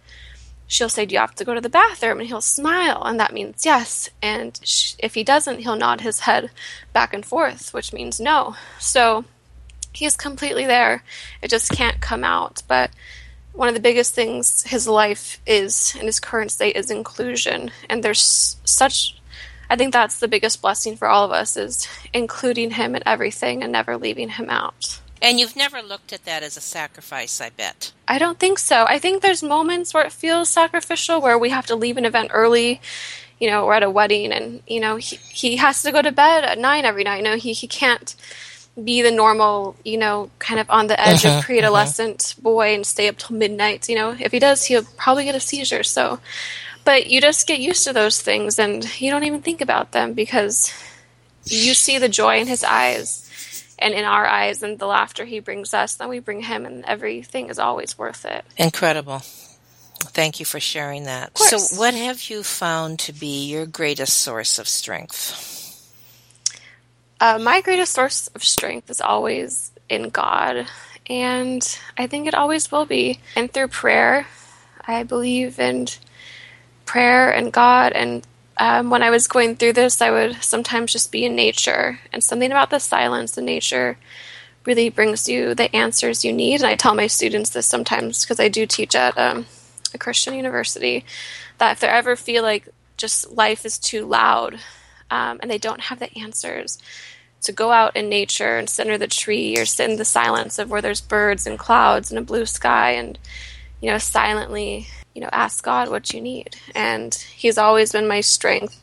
She'll 0.67 0.89
say, 0.89 1.05
"Do 1.05 1.13
you 1.13 1.19
have 1.19 1.33
to 1.35 1.45
go 1.45 1.55
to 1.55 1.61
the 1.61 1.69
bathroom?" 1.69 2.19
And 2.19 2.27
he'll 2.27 2.41
smile, 2.41 3.01
and 3.03 3.19
that 3.19 3.33
means 3.33 3.65
yes. 3.65 4.09
And 4.21 4.59
if 4.99 5.15
he 5.15 5.23
doesn't, 5.23 5.59
he'll 5.59 5.75
nod 5.75 6.01
his 6.01 6.21
head 6.21 6.51
back 6.93 7.13
and 7.13 7.25
forth, 7.25 7.73
which 7.73 7.91
means 7.91 8.19
no. 8.19 8.55
So 8.77 9.25
he's 9.93 10.15
completely 10.15 10.65
there. 10.65 11.03
It 11.41 11.49
just 11.49 11.71
can't 11.71 11.99
come 11.99 12.23
out. 12.23 12.61
But 12.67 12.91
one 13.53 13.67
of 13.67 13.73
the 13.73 13.81
biggest 13.81 14.15
things 14.15 14.63
his 14.63 14.87
life 14.87 15.41
is 15.45 15.95
in 15.99 16.05
his 16.05 16.19
current 16.19 16.49
state 16.49 16.75
is 16.75 16.89
inclusion 16.89 17.71
and 17.89 18.01
there's 18.03 18.55
such 18.63 19.19
i 19.69 19.75
think 19.75 19.91
that's 19.91 20.19
the 20.19 20.29
biggest 20.29 20.61
blessing 20.61 20.95
for 20.95 21.07
all 21.07 21.25
of 21.25 21.31
us 21.31 21.57
is 21.57 21.87
including 22.13 22.71
him 22.71 22.95
in 22.95 23.03
everything 23.05 23.61
and 23.61 23.71
never 23.71 23.97
leaving 23.97 24.29
him 24.29 24.49
out 24.49 25.01
and 25.21 25.39
you've 25.39 25.55
never 25.55 25.81
looked 25.81 26.13
at 26.13 26.25
that 26.25 26.43
as 26.43 26.57
a 26.57 26.61
sacrifice 26.61 27.41
i 27.41 27.49
bet 27.49 27.91
i 28.07 28.17
don't 28.17 28.39
think 28.39 28.59
so 28.59 28.85
i 28.87 28.99
think 28.99 29.21
there's 29.21 29.43
moments 29.43 29.93
where 29.93 30.05
it 30.05 30.11
feels 30.11 30.49
sacrificial 30.49 31.21
where 31.21 31.37
we 31.37 31.49
have 31.49 31.65
to 31.65 31.75
leave 31.75 31.97
an 31.97 32.05
event 32.05 32.29
early 32.33 32.81
you 33.39 33.49
know 33.49 33.65
we're 33.65 33.73
at 33.73 33.83
a 33.83 33.89
wedding 33.89 34.31
and 34.31 34.61
you 34.67 34.79
know 34.79 34.95
he, 34.97 35.15
he 35.15 35.55
has 35.57 35.81
to 35.81 35.91
go 35.91 36.01
to 36.01 36.11
bed 36.11 36.43
at 36.43 36.57
nine 36.57 36.85
every 36.85 37.03
night 37.03 37.17
you 37.17 37.23
know 37.23 37.35
he, 37.35 37.53
he 37.53 37.67
can't 37.67 38.15
be 38.83 39.01
the 39.01 39.11
normal, 39.11 39.75
you 39.83 39.97
know, 39.97 40.29
kind 40.39 40.59
of 40.59 40.69
on 40.69 40.87
the 40.87 40.99
edge 40.99 41.25
uh-huh, 41.25 41.39
of 41.39 41.43
pre-adolescent 41.43 42.35
uh-huh. 42.37 42.41
boy 42.41 42.73
and 42.73 42.85
stay 42.85 43.07
up 43.07 43.17
till 43.17 43.35
midnight. 43.35 43.89
You 43.89 43.95
know, 43.95 44.15
if 44.19 44.31
he 44.31 44.39
does, 44.39 44.65
he'll 44.65 44.83
probably 44.97 45.25
get 45.25 45.35
a 45.35 45.39
seizure. 45.39 45.83
So, 45.83 46.19
but 46.85 47.07
you 47.07 47.21
just 47.21 47.47
get 47.47 47.59
used 47.59 47.83
to 47.85 47.93
those 47.93 48.21
things, 48.21 48.59
and 48.59 48.99
you 49.01 49.11
don't 49.11 49.23
even 49.23 49.41
think 49.41 49.61
about 49.61 49.91
them 49.91 50.13
because 50.13 50.73
you 51.45 51.73
see 51.73 51.97
the 51.97 52.09
joy 52.09 52.39
in 52.39 52.47
his 52.47 52.63
eyes 52.63 53.25
and 53.79 53.93
in 53.93 54.05
our 54.05 54.25
eyes 54.25 54.61
and 54.61 54.77
the 54.77 54.85
laughter 54.85 55.25
he 55.25 55.39
brings 55.39 55.73
us. 55.73 55.95
Then 55.95 56.09
we 56.09 56.19
bring 56.19 56.41
him, 56.41 56.65
and 56.65 56.85
everything 56.85 57.49
is 57.49 57.57
always 57.57 57.97
worth 57.97 58.25
it. 58.25 58.45
Incredible. 58.57 59.21
Thank 60.01 60.39
you 60.39 60.45
for 60.45 60.59
sharing 60.59 61.05
that. 61.05 61.37
So, 61.37 61.59
what 61.77 61.93
have 61.93 62.29
you 62.29 62.43
found 62.43 62.99
to 62.99 63.13
be 63.13 63.49
your 63.49 63.65
greatest 63.65 64.17
source 64.17 64.59
of 64.59 64.67
strength? 64.67 65.55
Uh, 67.19 67.37
my 67.37 67.61
greatest 67.61 67.93
source 67.93 68.27
of 68.27 68.43
strength 68.43 68.89
is 68.89 69.01
always 69.01 69.71
in 69.89 70.09
God, 70.09 70.67
and 71.07 71.79
I 71.97 72.07
think 72.07 72.27
it 72.27 72.33
always 72.33 72.71
will 72.71 72.85
be. 72.85 73.19
And 73.35 73.51
through 73.51 73.69
prayer, 73.69 74.27
I 74.87 75.03
believe 75.03 75.59
in 75.59 75.87
prayer 76.85 77.29
and 77.29 77.51
God. 77.51 77.91
And 77.93 78.25
um, 78.59 78.89
when 78.89 79.01
I 79.01 79.09
was 79.09 79.27
going 79.27 79.55
through 79.55 79.73
this, 79.73 80.01
I 80.01 80.11
would 80.11 80.43
sometimes 80.43 80.91
just 80.91 81.11
be 81.11 81.25
in 81.25 81.35
nature, 81.35 81.99
and 82.11 82.23
something 82.23 82.51
about 82.51 82.69
the 82.69 82.79
silence 82.79 83.37
in 83.37 83.45
nature 83.45 83.97
really 84.65 84.89
brings 84.89 85.29
you 85.29 85.55
the 85.55 85.73
answers 85.75 86.25
you 86.25 86.33
need. 86.33 86.55
And 86.55 86.65
I 86.65 86.75
tell 86.75 86.93
my 86.93 87.07
students 87.07 87.51
this 87.51 87.65
sometimes 87.65 88.23
because 88.23 88.39
I 88.39 88.49
do 88.49 88.65
teach 88.65 88.95
at 88.95 89.17
um, 89.17 89.45
a 89.93 89.97
Christian 89.97 90.33
university 90.33 91.05
that 91.57 91.71
if 91.71 91.79
they 91.79 91.87
ever 91.87 92.15
feel 92.15 92.43
like 92.43 92.67
just 92.97 93.31
life 93.31 93.65
is 93.65 93.79
too 93.79 94.05
loud 94.05 94.59
um, 95.09 95.39
and 95.41 95.49
they 95.49 95.57
don't 95.57 95.81
have 95.81 95.99
the 95.99 96.15
answers, 96.19 96.77
to 97.41 97.51
go 97.51 97.71
out 97.71 97.95
in 97.95 98.09
nature 98.09 98.57
and 98.57 98.69
sit 98.69 98.85
under 98.85 98.97
the 98.97 99.07
tree 99.07 99.57
or 99.57 99.65
sit 99.65 99.89
in 99.89 99.97
the 99.97 100.05
silence 100.05 100.59
of 100.59 100.69
where 100.69 100.81
there's 100.81 101.01
birds 101.01 101.47
and 101.47 101.57
clouds 101.57 102.11
and 102.11 102.19
a 102.19 102.23
blue 102.23 102.45
sky 102.45 102.91
and 102.91 103.17
you 103.81 103.89
know 103.89 103.97
silently 103.97 104.87
you 105.19 105.25
know 105.25 105.29
ask 105.33 105.65
god 105.65 105.89
what 105.89 106.13
you 106.13 106.21
need. 106.21 106.55
And 106.73 107.13
he's 107.35 107.57
always 107.57 107.91
been 107.91 108.07
my 108.07 108.21
strength. 108.21 108.81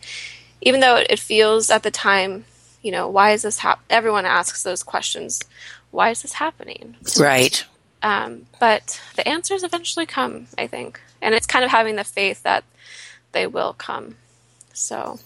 Even 0.60 0.80
though 0.80 0.96
it 0.96 1.18
feels 1.18 1.70
at 1.70 1.82
the 1.82 1.90
time 1.90 2.44
you 2.82 2.92
know 2.92 3.08
why 3.08 3.30
is 3.30 3.40
this 3.40 3.60
hap- 3.60 3.80
everyone 3.88 4.26
asks 4.26 4.62
those 4.62 4.82
questions 4.82 5.40
why 5.92 6.10
is 6.10 6.20
this 6.20 6.34
happening? 6.34 6.94
Right. 7.18 7.64
Um, 8.02 8.44
but 8.60 9.00
the 9.14 9.26
answers 9.26 9.62
eventually 9.62 10.04
come 10.04 10.48
i 10.58 10.66
think. 10.66 11.00
And 11.22 11.34
it's 11.34 11.46
kind 11.46 11.64
of 11.64 11.70
having 11.70 11.96
the 11.96 12.04
faith 12.04 12.42
that 12.42 12.64
they 13.32 13.46
will 13.46 13.72
come. 13.72 14.16
So 14.74 15.18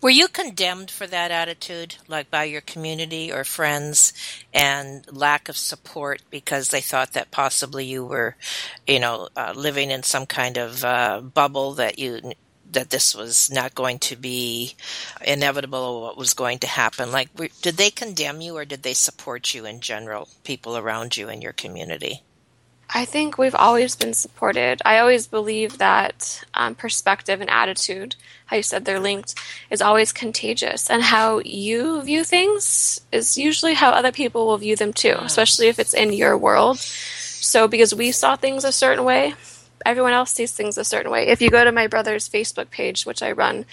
were 0.00 0.10
you 0.10 0.28
condemned 0.28 0.90
for 0.90 1.06
that 1.06 1.30
attitude, 1.30 1.96
like 2.08 2.30
by 2.30 2.44
your 2.44 2.60
community 2.60 3.32
or 3.32 3.44
friends, 3.44 4.12
and 4.52 5.04
lack 5.12 5.48
of 5.48 5.56
support 5.56 6.22
because 6.30 6.68
they 6.68 6.80
thought 6.80 7.12
that 7.12 7.30
possibly 7.30 7.84
you 7.84 8.04
were, 8.04 8.36
you 8.86 8.98
know, 8.98 9.28
uh, 9.36 9.52
living 9.54 9.90
in 9.90 10.02
some 10.02 10.26
kind 10.26 10.56
of 10.56 10.84
uh, 10.84 11.20
bubble 11.20 11.74
that 11.74 11.98
you 11.98 12.32
that 12.72 12.90
this 12.90 13.14
was 13.14 13.50
not 13.50 13.74
going 13.74 13.98
to 13.98 14.16
be 14.16 14.74
inevitable 15.24 15.78
or 15.78 16.02
what 16.02 16.16
was 16.16 16.34
going 16.34 16.58
to 16.60 16.66
happen? 16.68 17.10
Like, 17.10 17.28
did 17.62 17.76
they 17.76 17.90
condemn 17.90 18.40
you 18.40 18.56
or 18.56 18.64
did 18.64 18.84
they 18.84 18.94
support 18.94 19.54
you 19.54 19.66
in 19.66 19.80
general, 19.80 20.28
people 20.44 20.76
around 20.76 21.16
you 21.16 21.28
in 21.28 21.42
your 21.42 21.52
community? 21.52 22.22
I 22.92 23.04
think 23.04 23.38
we've 23.38 23.54
always 23.54 23.94
been 23.94 24.14
supported. 24.14 24.82
I 24.84 24.98
always 24.98 25.28
believe 25.28 25.78
that 25.78 26.42
um, 26.54 26.74
perspective 26.74 27.40
and 27.40 27.48
attitude, 27.48 28.16
how 28.46 28.56
you 28.56 28.64
said 28.64 28.84
they're 28.84 28.98
linked, 28.98 29.36
is 29.70 29.80
always 29.80 30.12
contagious. 30.12 30.90
And 30.90 31.00
how 31.00 31.38
you 31.44 32.02
view 32.02 32.24
things 32.24 33.00
is 33.12 33.38
usually 33.38 33.74
how 33.74 33.90
other 33.90 34.10
people 34.10 34.46
will 34.46 34.58
view 34.58 34.74
them 34.74 34.92
too, 34.92 35.14
especially 35.20 35.68
if 35.68 35.78
it's 35.78 35.94
in 35.94 36.12
your 36.12 36.36
world. 36.36 36.78
So, 36.78 37.68
because 37.68 37.94
we 37.94 38.10
saw 38.10 38.34
things 38.34 38.64
a 38.64 38.72
certain 38.72 39.04
way, 39.04 39.34
everyone 39.86 40.12
else 40.12 40.32
sees 40.32 40.50
things 40.50 40.76
a 40.76 40.84
certain 40.84 41.12
way. 41.12 41.28
If 41.28 41.40
you 41.40 41.48
go 41.48 41.64
to 41.64 41.72
my 41.72 41.86
brother's 41.86 42.28
Facebook 42.28 42.70
page, 42.70 43.06
which 43.06 43.22
I 43.22 43.30
run, 43.30 43.66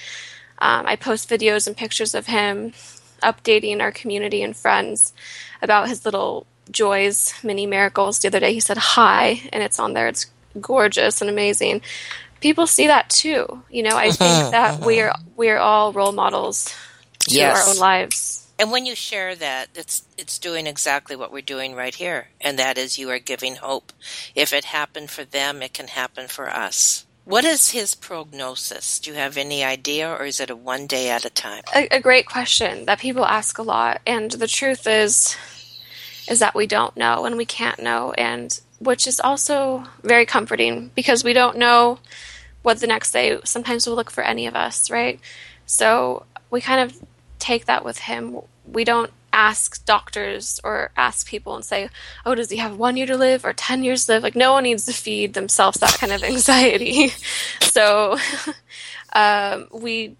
um, 0.60 0.86
I 0.86 0.96
post 0.96 1.28
videos 1.28 1.66
and 1.66 1.76
pictures 1.76 2.14
of 2.14 2.28
him 2.28 2.74
updating 3.24 3.82
our 3.82 3.92
community 3.92 4.44
and 4.44 4.56
friends 4.56 5.12
about 5.60 5.90
his 5.90 6.06
little 6.06 6.46
Joy's 6.72 7.34
mini 7.44 7.66
miracles. 7.66 8.20
The 8.20 8.28
other 8.28 8.40
day 8.40 8.54
he 8.54 8.60
said 8.60 8.78
hi, 8.78 9.42
and 9.52 9.64
it's 9.64 9.80
on 9.80 9.94
there. 9.94 10.08
It's 10.08 10.28
gorgeous 10.60 11.22
and 11.22 11.30
amazing. 11.30 11.82
People 12.40 12.68
see 12.68 12.88
that 12.88 13.10
too. 13.10 13.64
You 13.70 13.84
know, 13.84 13.98
I 13.98 14.12
think 14.12 14.52
that 14.52 14.80
we're 14.82 15.14
we're 15.36 15.58
all 15.58 15.94
role 15.94 16.12
models 16.12 16.74
to 17.20 17.36
yes. 17.36 17.68
our 17.68 17.74
own 17.74 17.80
lives. 17.80 18.48
And 18.60 18.72
when 18.72 18.86
you 18.88 18.96
share 18.96 19.36
that, 19.36 19.70
it's 19.76 20.04
it's 20.18 20.40
doing 20.40 20.66
exactly 20.66 21.16
what 21.16 21.32
we're 21.32 21.42
doing 21.42 21.76
right 21.76 21.94
here, 21.94 22.30
and 22.42 22.58
that 22.58 22.78
is 22.78 22.98
you 22.98 23.10
are 23.12 23.20
giving 23.20 23.58
hope. 23.58 23.94
If 24.34 24.52
it 24.52 24.66
happened 24.66 25.12
for 25.12 25.24
them, 25.24 25.62
it 25.62 25.74
can 25.74 25.88
happen 25.88 26.28
for 26.28 26.50
us. 26.50 27.06
What 27.24 27.44
is 27.44 27.72
his 27.72 27.94
prognosis? 27.94 29.00
Do 29.00 29.12
you 29.12 29.18
have 29.18 29.38
any 29.38 29.64
idea, 29.64 30.10
or 30.10 30.24
is 30.24 30.40
it 30.40 30.50
a 30.50 30.56
one 30.56 30.88
day 30.88 31.10
at 31.10 31.26
a 31.26 31.30
time? 31.30 31.62
A, 31.76 31.88
a 31.92 32.00
great 32.00 32.26
question 32.26 32.86
that 32.86 33.00
people 33.00 33.26
ask 33.26 33.58
a 33.60 33.64
lot, 33.64 34.02
and 34.08 34.32
the 34.32 34.48
truth 34.48 34.88
is, 34.88 35.36
is 36.30 36.40
that 36.40 36.56
we 36.56 36.68
don't 36.68 36.96
know 36.98 37.26
and 37.26 37.38
we 37.38 37.46
can't 37.46 37.82
know, 37.82 38.12
and 38.14 38.60
which 38.80 39.08
is 39.08 39.20
also 39.20 39.86
very 40.04 40.26
comforting 40.26 40.92
because 40.96 41.24
we 41.24 41.34
don't 41.34 41.58
know 41.58 42.00
what 42.62 42.80
the 42.80 42.88
next 42.88 43.12
day 43.12 43.40
sometimes 43.44 43.88
will 43.88 43.96
look 43.96 44.12
for 44.12 44.24
any 44.24 44.46
of 44.46 44.56
us, 44.56 44.92
right? 44.92 45.20
So 45.66 46.26
we 46.50 46.62
kind 46.62 46.82
of 46.82 46.98
take 47.40 47.66
that 47.66 47.86
with 47.86 48.00
him. 48.00 48.42
We 48.66 48.84
don't 48.84 49.12
ask 49.34 49.86
doctors 49.86 50.60
or 50.64 50.92
ask 50.98 51.28
people 51.28 51.56
and 51.56 51.64
say, 51.64 51.90
"Oh, 52.26 52.36
does 52.36 52.50
he 52.50 52.58
have 52.58 52.78
one 52.78 52.98
year 52.98 53.06
to 53.08 53.18
live 53.18 53.46
or 53.46 53.54
ten 53.54 53.84
years 53.84 54.06
to 54.06 54.14
live?" 54.14 54.24
Like 54.24 54.36
no 54.36 54.54
one 54.54 54.64
needs 54.64 54.86
to 54.86 54.94
feed 54.94 55.34
themselves 55.34 55.80
that 55.80 55.94
kind 55.94 56.12
of 56.12 56.24
anxiety. 56.34 57.10
so 57.62 58.18
um, 59.14 59.68
we 59.72 60.18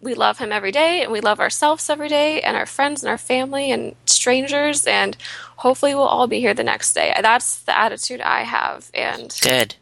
we 0.00 0.14
love 0.14 0.38
him 0.38 0.52
every 0.52 0.72
day 0.72 1.02
and 1.02 1.12
we 1.12 1.20
love 1.20 1.40
ourselves 1.40 1.88
every 1.88 2.08
day 2.08 2.40
and 2.40 2.56
our 2.56 2.66
friends 2.66 3.02
and 3.02 3.10
our 3.10 3.18
family 3.18 3.70
and 3.70 3.94
strangers 4.06 4.86
and 4.86 5.16
hopefully 5.56 5.94
we'll 5.94 6.04
all 6.04 6.26
be 6.26 6.40
here 6.40 6.54
the 6.54 6.64
next 6.64 6.94
day. 6.94 7.12
That's 7.20 7.60
the 7.60 7.78
attitude 7.78 8.20
i 8.20 8.42
have 8.42 8.90
and 8.94 9.36
good. 9.42 9.76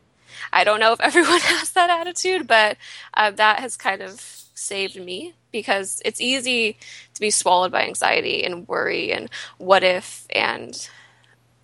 I 0.52 0.64
don't 0.64 0.80
know 0.80 0.92
if 0.92 1.00
everyone 1.08 1.40
has 1.40 1.70
that 1.72 1.90
attitude 1.90 2.46
but 2.46 2.76
uh, 3.14 3.30
that 3.32 3.60
has 3.60 3.76
kind 3.76 4.02
of 4.02 4.20
saved 4.54 4.96
me 4.96 5.34
because 5.52 6.02
it's 6.04 6.20
easy 6.20 6.76
to 7.14 7.20
be 7.20 7.30
swallowed 7.30 7.72
by 7.72 7.84
anxiety 7.86 8.44
and 8.44 8.66
worry 8.68 9.12
and 9.12 9.30
what 9.58 9.82
if 9.82 10.26
and 10.30 10.88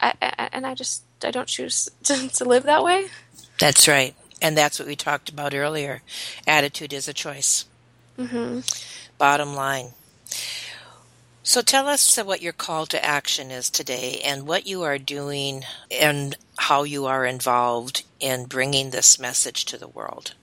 I, 0.01 0.15
and 0.53 0.67
i 0.67 0.75
just 0.75 1.05
i 1.23 1.31
don't 1.31 1.49
choose 1.49 1.89
to, 2.05 2.29
to 2.29 2.45
live 2.45 2.65
that 2.65 2.83
way. 2.83 3.09
That's 3.61 3.87
right. 3.87 4.15
And 4.41 4.59
that's 4.59 4.81
what 4.81 4.89
we 4.89 4.97
talked 4.97 5.29
about 5.29 5.55
earlier. 5.55 6.03
Attitude 6.49 6.93
is 6.93 7.07
a 7.07 7.13
choice 7.13 7.67
Mm-hmm. 8.19 8.61
Bottom 9.19 9.55
line. 9.55 9.93
So 11.43 11.61
tell 11.61 11.89
us 11.89 12.17
what 12.19 12.41
your 12.41 12.53
call 12.53 12.87
to 12.87 13.05
action 13.05 13.51
is 13.51 13.69
today 13.69 14.21
and 14.25 14.47
what 14.47 14.67
you 14.67 14.83
are 14.83 14.99
doing 14.99 15.65
and 15.91 16.37
how 16.57 16.85
you 16.85 17.07
are 17.07 17.27
involved 17.27 18.05
in 18.21 18.47
bringing 18.47 18.91
this 18.91 19.19
message 19.19 19.65
to 19.67 19.77
the 19.77 19.89
world. 19.89 20.35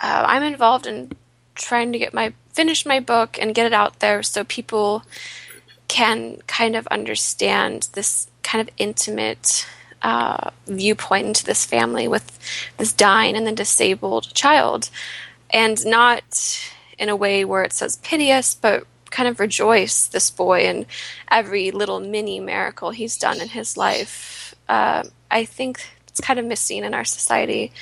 uh, 0.00 0.24
I'm 0.26 0.42
involved 0.42 0.86
in 0.86 1.12
trying 1.54 1.92
to 1.92 1.98
get 1.98 2.14
my 2.14 2.32
finish 2.52 2.86
my 2.86 3.00
book 3.00 3.38
and 3.40 3.54
get 3.54 3.66
it 3.66 3.72
out 3.72 4.00
there 4.00 4.22
so 4.22 4.44
people 4.44 5.02
can 5.88 6.38
kind 6.46 6.76
of 6.76 6.86
understand 6.88 7.88
this 7.92 8.28
kind 8.42 8.66
of 8.66 8.74
intimate 8.78 9.66
uh, 10.02 10.50
viewpoint 10.66 11.26
into 11.26 11.44
this 11.44 11.64
family 11.64 12.06
with 12.06 12.38
this 12.76 12.92
dying 12.92 13.36
and 13.36 13.46
then 13.46 13.54
disabled 13.54 14.32
child, 14.34 14.90
and 15.50 15.84
not 15.86 16.60
in 16.98 17.08
a 17.08 17.16
way 17.16 17.44
where 17.44 17.62
it 17.62 17.72
says 17.72 17.96
piteous, 17.96 18.54
but 18.54 18.86
kind 19.10 19.28
of 19.28 19.40
rejoice 19.40 20.06
this 20.06 20.30
boy 20.30 20.60
and 20.66 20.86
every 21.30 21.70
little 21.70 22.00
mini 22.00 22.40
miracle 22.40 22.90
he's 22.90 23.16
done 23.16 23.40
in 23.40 23.48
his 23.48 23.76
life. 23.76 24.54
Uh, 24.68 25.04
I 25.30 25.44
think 25.44 25.80
it's 26.08 26.20
kind 26.20 26.38
of 26.38 26.44
missing 26.44 26.84
in 26.84 26.94
our 26.94 27.04
society. 27.04 27.72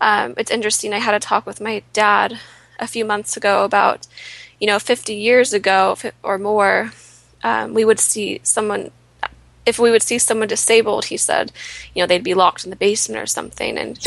Um, 0.00 0.34
it's 0.36 0.50
interesting. 0.50 0.92
I 0.92 0.98
had 0.98 1.14
a 1.14 1.20
talk 1.20 1.46
with 1.46 1.60
my 1.60 1.82
dad 1.92 2.38
a 2.78 2.86
few 2.86 3.04
months 3.04 3.36
ago 3.36 3.64
about, 3.64 4.06
you 4.60 4.66
know, 4.66 4.78
50 4.78 5.14
years 5.14 5.52
ago 5.52 5.96
or 6.22 6.38
more, 6.38 6.92
um, 7.42 7.74
we 7.74 7.84
would 7.84 8.00
see 8.00 8.40
someone. 8.42 8.90
If 9.66 9.78
we 9.78 9.90
would 9.90 10.02
see 10.02 10.18
someone 10.18 10.48
disabled, 10.48 11.06
he 11.06 11.18
said, 11.18 11.52
you 11.94 12.02
know, 12.02 12.06
they'd 12.06 12.24
be 12.24 12.32
locked 12.32 12.64
in 12.64 12.70
the 12.70 12.76
basement 12.76 13.20
or 13.20 13.26
something. 13.26 13.76
And 13.76 13.98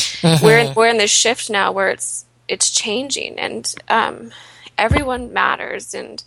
we're 0.42 0.58
in, 0.58 0.74
we're 0.76 0.88
in 0.88 0.98
this 0.98 1.12
shift 1.12 1.52
now 1.52 1.72
where 1.72 1.90
it's 1.90 2.26
it's 2.52 2.70
changing, 2.70 3.40
and 3.40 3.74
um, 3.88 4.32
everyone 4.78 5.32
matters. 5.32 5.94
And 5.94 6.22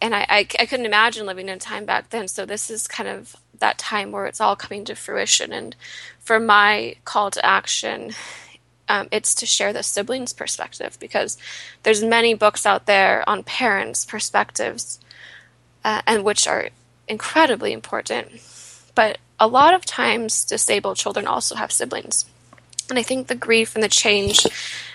and 0.00 0.14
I, 0.14 0.26
I, 0.28 0.38
I 0.58 0.66
couldn't 0.66 0.86
imagine 0.86 1.26
living 1.26 1.48
in 1.48 1.58
time 1.58 1.84
back 1.84 2.10
then. 2.10 2.28
So 2.28 2.46
this 2.46 2.70
is 2.70 2.88
kind 2.88 3.08
of 3.08 3.36
that 3.58 3.78
time 3.78 4.12
where 4.12 4.26
it's 4.26 4.40
all 4.40 4.56
coming 4.56 4.84
to 4.84 4.94
fruition. 4.94 5.52
And 5.52 5.76
for 6.18 6.38
my 6.40 6.94
call 7.04 7.30
to 7.32 7.44
action, 7.44 8.12
um, 8.88 9.08
it's 9.10 9.34
to 9.36 9.46
share 9.46 9.72
the 9.72 9.82
siblings' 9.82 10.32
perspective 10.32 10.96
because 11.00 11.36
there's 11.82 12.04
many 12.04 12.34
books 12.34 12.66
out 12.66 12.86
there 12.86 13.28
on 13.28 13.42
parents' 13.42 14.04
perspectives, 14.04 15.00
uh, 15.84 16.02
and 16.06 16.24
which 16.24 16.46
are 16.46 16.70
incredibly 17.08 17.72
important. 17.72 18.28
But 18.94 19.18
a 19.40 19.48
lot 19.48 19.74
of 19.74 19.84
times, 19.84 20.44
disabled 20.44 20.98
children 20.98 21.26
also 21.26 21.54
have 21.54 21.72
siblings, 21.72 22.26
and 22.90 22.98
I 22.98 23.02
think 23.02 23.28
the 23.28 23.34
grief 23.34 23.74
and 23.74 23.82
the 23.82 23.88
change 23.88 24.46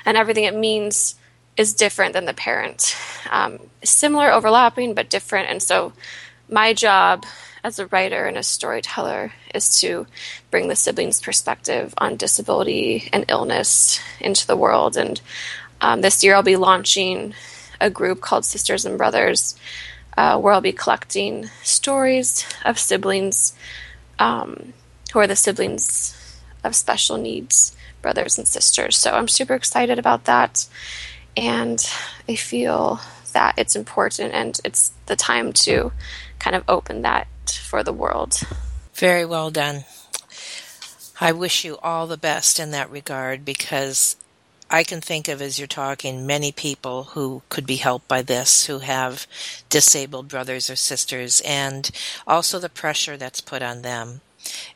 and 0.08 0.18
everything 0.18 0.46
it 0.46 0.56
means 0.56 1.16
is 1.58 1.74
different 1.74 2.14
than 2.14 2.26
the 2.26 2.34
parent. 2.34 2.96
Um, 3.30 3.60
similar, 3.84 4.32
overlapping, 4.32 4.94
but 4.94 5.10
different. 5.10 5.50
And 5.50 5.62
so, 5.62 5.92
my 6.50 6.74
job 6.74 7.26
as 7.62 7.78
a 7.78 7.88
writer 7.88 8.26
and 8.26 8.38
a 8.38 8.44
storyteller 8.44 9.34
is 9.54 9.82
to 9.82 10.08
bring 10.50 10.70
the 10.70 10.78
siblings' 10.78 11.22
perspective 11.22 11.94
on 11.98 12.16
disability 12.16 13.10
and 13.12 13.26
illness 13.28 14.00
into 14.22 14.48
the 14.48 14.56
world. 14.56 14.96
And 14.96 15.20
um, 15.82 16.00
this 16.00 16.24
year, 16.24 16.36
I'll 16.36 16.44
be 16.44 16.56
launching 16.56 17.34
a 17.82 17.90
group 17.90 18.22
called 18.22 18.46
Sisters 18.46 18.86
and 18.86 18.98
Brothers, 18.98 19.60
uh, 20.16 20.40
where 20.40 20.54
I'll 20.54 20.62
be 20.62 20.72
collecting 20.72 21.50
stories 21.64 22.46
of 22.64 22.80
siblings 22.80 23.54
um, 24.20 24.72
who 25.12 25.20
are 25.20 25.28
the 25.28 25.36
siblings 25.36 26.14
of 26.64 26.76
special 26.76 27.18
needs 27.18 27.76
brothers 28.02 28.38
and 28.38 28.48
sisters. 28.48 28.98
So 28.98 29.12
I'm 29.12 29.28
super 29.28 29.54
excited 29.54 30.00
about 30.00 30.26
that 30.26 30.68
and 31.36 31.84
I 32.28 32.36
feel 32.36 33.00
that 33.34 33.54
it's 33.58 33.76
important 33.76 34.34
and 34.34 34.60
it's 34.64 34.92
the 35.06 35.16
time 35.16 35.54
to 35.54 35.92
kind 36.40 36.56
of 36.56 36.64
open 36.68 37.04
that 37.04 37.28
for 37.64 37.84
the 37.84 37.94
world. 37.94 38.42
Very 38.96 39.26
well 39.26 39.52
done. 39.52 39.86
I 41.22 41.32
wish 41.32 41.64
you 41.64 41.78
all 41.78 42.08
the 42.08 42.18
best 42.18 42.60
in 42.60 42.72
that 42.72 42.92
regard 42.92 43.46
because 43.46 44.16
I 44.70 44.84
can 44.84 45.02
think 45.02 45.28
of 45.28 45.42
as 45.42 45.58
you're 45.58 45.68
talking 45.68 46.28
many 46.28 46.52
people 46.52 47.06
who 47.06 47.42
could 47.50 47.66
be 47.66 47.78
helped 47.78 48.08
by 48.08 48.22
this 48.22 48.66
who 48.66 48.80
have 48.80 49.26
disabled 49.70 50.28
brothers 50.28 50.70
or 50.70 50.76
sisters 50.76 51.42
and 51.46 51.90
also 52.28 52.60
the 52.60 52.70
pressure 52.70 53.18
that's 53.18 53.42
put 53.42 53.62
on 53.62 53.82
them 53.82 54.22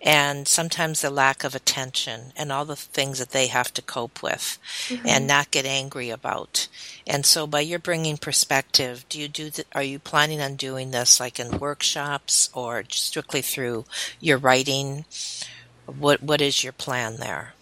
and 0.02 0.48
sometimes 0.48 1.02
the 1.02 1.10
lack 1.10 1.44
of 1.44 1.56
attention 1.56 2.34
and 2.36 2.52
all 2.52 2.66
the 2.66 2.76
things 2.76 3.20
that 3.20 3.32
they 3.32 3.48
have 3.48 3.74
to 3.74 3.82
cope 3.82 4.22
with 4.24 4.58
mm-hmm. 4.88 5.08
and 5.08 5.28
not 5.28 5.52
get 5.52 5.66
angry 5.66 6.10
about. 6.10 6.68
And 7.06 7.26
so 7.26 7.46
by 7.48 7.62
your 7.62 7.80
bringing 7.80 8.18
perspective, 8.18 9.06
do 9.10 9.20
you 9.20 9.28
do 9.28 9.50
th- 9.50 9.68
are 9.74 9.84
you 9.84 10.00
planning 10.00 10.42
on 10.42 10.56
doing 10.56 10.92
this 10.92 11.20
like 11.20 11.40
in 11.40 11.60
workshops 11.60 12.50
or 12.54 12.84
strictly 12.90 13.42
through 13.42 13.86
your 14.20 14.38
writing? 14.38 15.06
What 15.86 16.24
what 16.24 16.42
is 16.42 16.64
your 16.64 16.74
plan 16.74 17.18
there? 17.18 17.54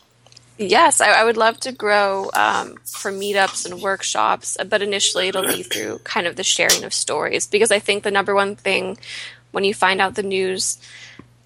Yes, 0.58 1.00
I, 1.00 1.12
I 1.12 1.24
would 1.24 1.38
love 1.38 1.58
to 1.62 1.72
grow 1.72 2.30
um, 2.34 2.76
for 2.84 3.14
meetups 3.14 3.66
and 3.66 3.82
workshops, 3.82 4.58
but 4.68 4.82
initially 4.82 5.30
it'll 5.30 5.48
be 5.48 5.64
through 5.64 6.00
kind 6.00 6.28
of 6.28 6.36
the 6.36 6.44
sharing 6.44 6.84
of 6.84 6.94
stories 6.94 7.48
because 7.48 7.72
I 7.72 7.80
think 7.80 8.04
the 8.04 8.12
number 8.12 8.36
one 8.36 8.58
thing 8.58 8.98
when 9.52 9.64
you 9.64 9.74
find 9.74 10.02
out 10.02 10.16
the 10.16 10.24
news 10.24 10.78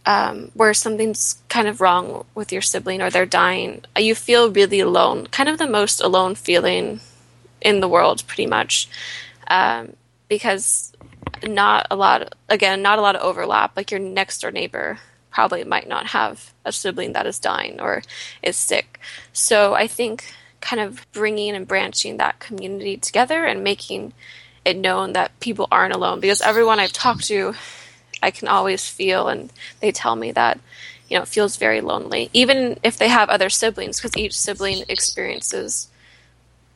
um, 0.05 0.51
where 0.53 0.73
something's 0.73 1.41
kind 1.49 1.67
of 1.67 1.81
wrong 1.81 2.25
with 2.35 2.51
your 2.51 2.61
sibling 2.61 3.01
or 3.01 3.09
they're 3.09 3.25
dying, 3.25 3.83
you 3.97 4.15
feel 4.15 4.51
really 4.51 4.79
alone, 4.79 5.27
kind 5.27 5.49
of 5.49 5.57
the 5.57 5.67
most 5.67 6.01
alone 6.01 6.35
feeling 6.35 6.99
in 7.61 7.79
the 7.79 7.87
world, 7.87 8.23
pretty 8.27 8.45
much, 8.45 8.89
um, 9.47 9.93
because 10.27 10.91
not 11.43 11.87
a 11.89 11.95
lot, 11.95 12.35
again, 12.49 12.81
not 12.81 12.99
a 12.99 13.01
lot 13.01 13.15
of 13.15 13.21
overlap. 13.21 13.75
Like 13.77 13.91
your 13.91 13.99
next 13.99 14.41
door 14.41 14.51
neighbor 14.51 14.99
probably 15.31 15.63
might 15.63 15.87
not 15.87 16.07
have 16.07 16.53
a 16.65 16.71
sibling 16.71 17.13
that 17.13 17.25
is 17.25 17.39
dying 17.39 17.79
or 17.79 18.03
is 18.41 18.55
sick. 18.55 18.99
So 19.31 19.73
I 19.73 19.87
think 19.87 20.33
kind 20.61 20.81
of 20.81 21.05
bringing 21.11 21.55
and 21.55 21.67
branching 21.67 22.17
that 22.17 22.39
community 22.39 22.97
together 22.97 23.45
and 23.45 23.63
making 23.63 24.13
it 24.63 24.77
known 24.77 25.13
that 25.13 25.37
people 25.39 25.67
aren't 25.71 25.93
alone 25.93 26.19
because 26.19 26.41
everyone 26.41 26.79
I've 26.79 26.93
talked 26.93 27.25
to 27.25 27.53
I 28.23 28.31
can 28.31 28.47
always 28.47 28.87
feel, 28.87 29.27
and 29.27 29.51
they 29.81 29.91
tell 29.91 30.15
me 30.15 30.31
that 30.31 30.59
you 31.09 31.17
know 31.17 31.23
it 31.23 31.27
feels 31.27 31.57
very 31.57 31.81
lonely, 31.81 32.29
even 32.33 32.79
if 32.81 32.97
they 32.97 33.09
have 33.09 33.29
other 33.29 33.49
siblings, 33.49 33.99
because 33.99 34.17
each 34.17 34.37
sibling 34.37 34.83
experiences 34.87 35.89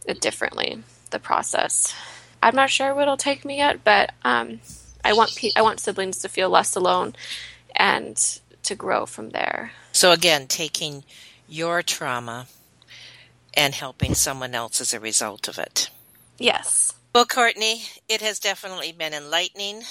it 0.06 0.22
differently. 0.22 0.84
The 1.10 1.20
process. 1.20 1.96
I'm 2.44 2.56
not 2.56 2.70
sure 2.70 2.94
what 2.94 3.04
it'll 3.04 3.18
take 3.18 3.46
me 3.46 3.58
yet, 3.58 3.84
but 3.84 4.12
um, 4.26 4.60
I 5.04 5.14
want 5.14 5.36
pe- 5.36 5.54
I 5.56 5.62
want 5.62 5.80
siblings 5.80 6.18
to 6.20 6.30
feel 6.30 6.50
less 6.50 6.76
alone 6.76 7.16
and 7.76 8.18
to 8.64 8.76
grow 8.76 9.06
from 9.06 9.30
there. 9.30 9.72
So 9.94 10.12
again, 10.12 10.48
taking 10.48 11.06
your 11.48 11.82
trauma 11.82 12.48
and 13.54 13.74
helping 13.74 14.14
someone 14.14 14.54
else 14.54 14.82
as 14.82 14.94
a 14.94 15.00
result 15.00 15.48
of 15.48 15.58
it. 15.58 15.90
Yes. 16.38 16.94
Well, 17.16 17.26
Courtney, 17.26 17.84
it 18.08 18.22
has 18.22 18.38
definitely 18.38 18.92
been 18.92 19.14
enlightening 19.14 19.84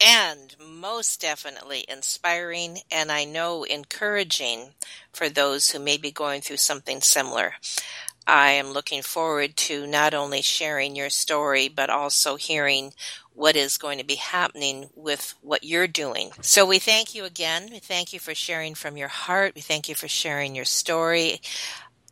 and 0.00 0.54
most 0.58 1.20
definitely 1.20 1.84
inspiring 1.88 2.78
and 2.90 3.10
I 3.10 3.24
know 3.24 3.64
encouraging 3.64 4.74
for 5.12 5.28
those 5.28 5.70
who 5.70 5.78
may 5.78 5.96
be 5.96 6.10
going 6.10 6.40
through 6.40 6.58
something 6.58 7.00
similar. 7.00 7.54
I 8.26 8.52
am 8.52 8.72
looking 8.72 9.02
forward 9.02 9.56
to 9.56 9.86
not 9.86 10.12
only 10.12 10.42
sharing 10.42 10.96
your 10.96 11.10
story, 11.10 11.68
but 11.68 11.90
also 11.90 12.34
hearing 12.34 12.92
what 13.32 13.54
is 13.54 13.76
going 13.76 13.98
to 13.98 14.04
be 14.04 14.16
happening 14.16 14.88
with 14.96 15.34
what 15.42 15.62
you're 15.62 15.86
doing. 15.86 16.30
So 16.40 16.64
we 16.66 16.78
thank 16.78 17.14
you 17.14 17.24
again. 17.24 17.68
We 17.70 17.78
thank 17.78 18.12
you 18.12 18.18
for 18.18 18.34
sharing 18.34 18.74
from 18.74 18.96
your 18.96 19.08
heart. 19.08 19.54
We 19.54 19.60
thank 19.60 19.88
you 19.88 19.94
for 19.94 20.08
sharing 20.08 20.56
your 20.56 20.64
story. 20.64 21.40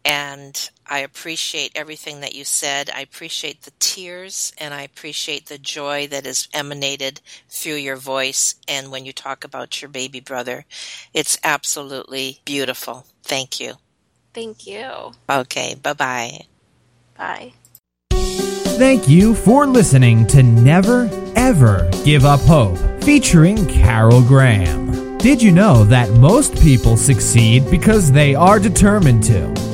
And 0.05 0.71
I 0.87 0.99
appreciate 0.99 1.73
everything 1.75 2.21
that 2.21 2.35
you 2.35 2.45
said. 2.45 2.91
I 2.95 3.01
appreciate 3.01 3.63
the 3.63 3.73
tears 3.79 4.53
and 4.59 4.75
I 4.75 4.83
appreciate 4.83 5.47
the 5.47 5.57
joy 5.57 6.09
that 6.09 6.27
is 6.27 6.47
emanated 6.53 7.23
through 7.49 7.77
your 7.77 7.97
voice. 7.97 8.57
And 8.69 8.91
when 8.91 9.07
you 9.07 9.13
talk 9.15 9.45
about 9.45 9.81
your 9.81 9.89
baby 9.89 10.21
brother, 10.21 10.67
it's 11.15 11.39
absolutely 11.43 12.41
beautiful. 12.45 13.07
Thank 13.23 13.61
you. 13.61 13.75
Thank 14.35 14.67
you. 14.67 15.13
Okay. 15.31 15.75
Bye-bye. 15.75 16.41
Bye. 17.17 17.53
Thank 18.11 19.09
you 19.09 19.35
for 19.35 19.67
listening 19.67 20.27
to 20.27 20.43
Never 20.43 21.09
Ever 21.37 21.89
Give 22.05 22.25
Up 22.25 22.41
Hope 22.41 22.77
featuring 23.03 23.67
Carol 23.67 24.21
Graham. 24.21 25.17
Did 25.19 25.41
you 25.41 25.53
know 25.53 25.85
that 25.85 26.11
most 26.11 26.61
people 26.61 26.97
succeed 26.97 27.71
because 27.71 28.13
they 28.13 28.35
are 28.35 28.59
determined 28.59 29.23
to? 29.25 29.74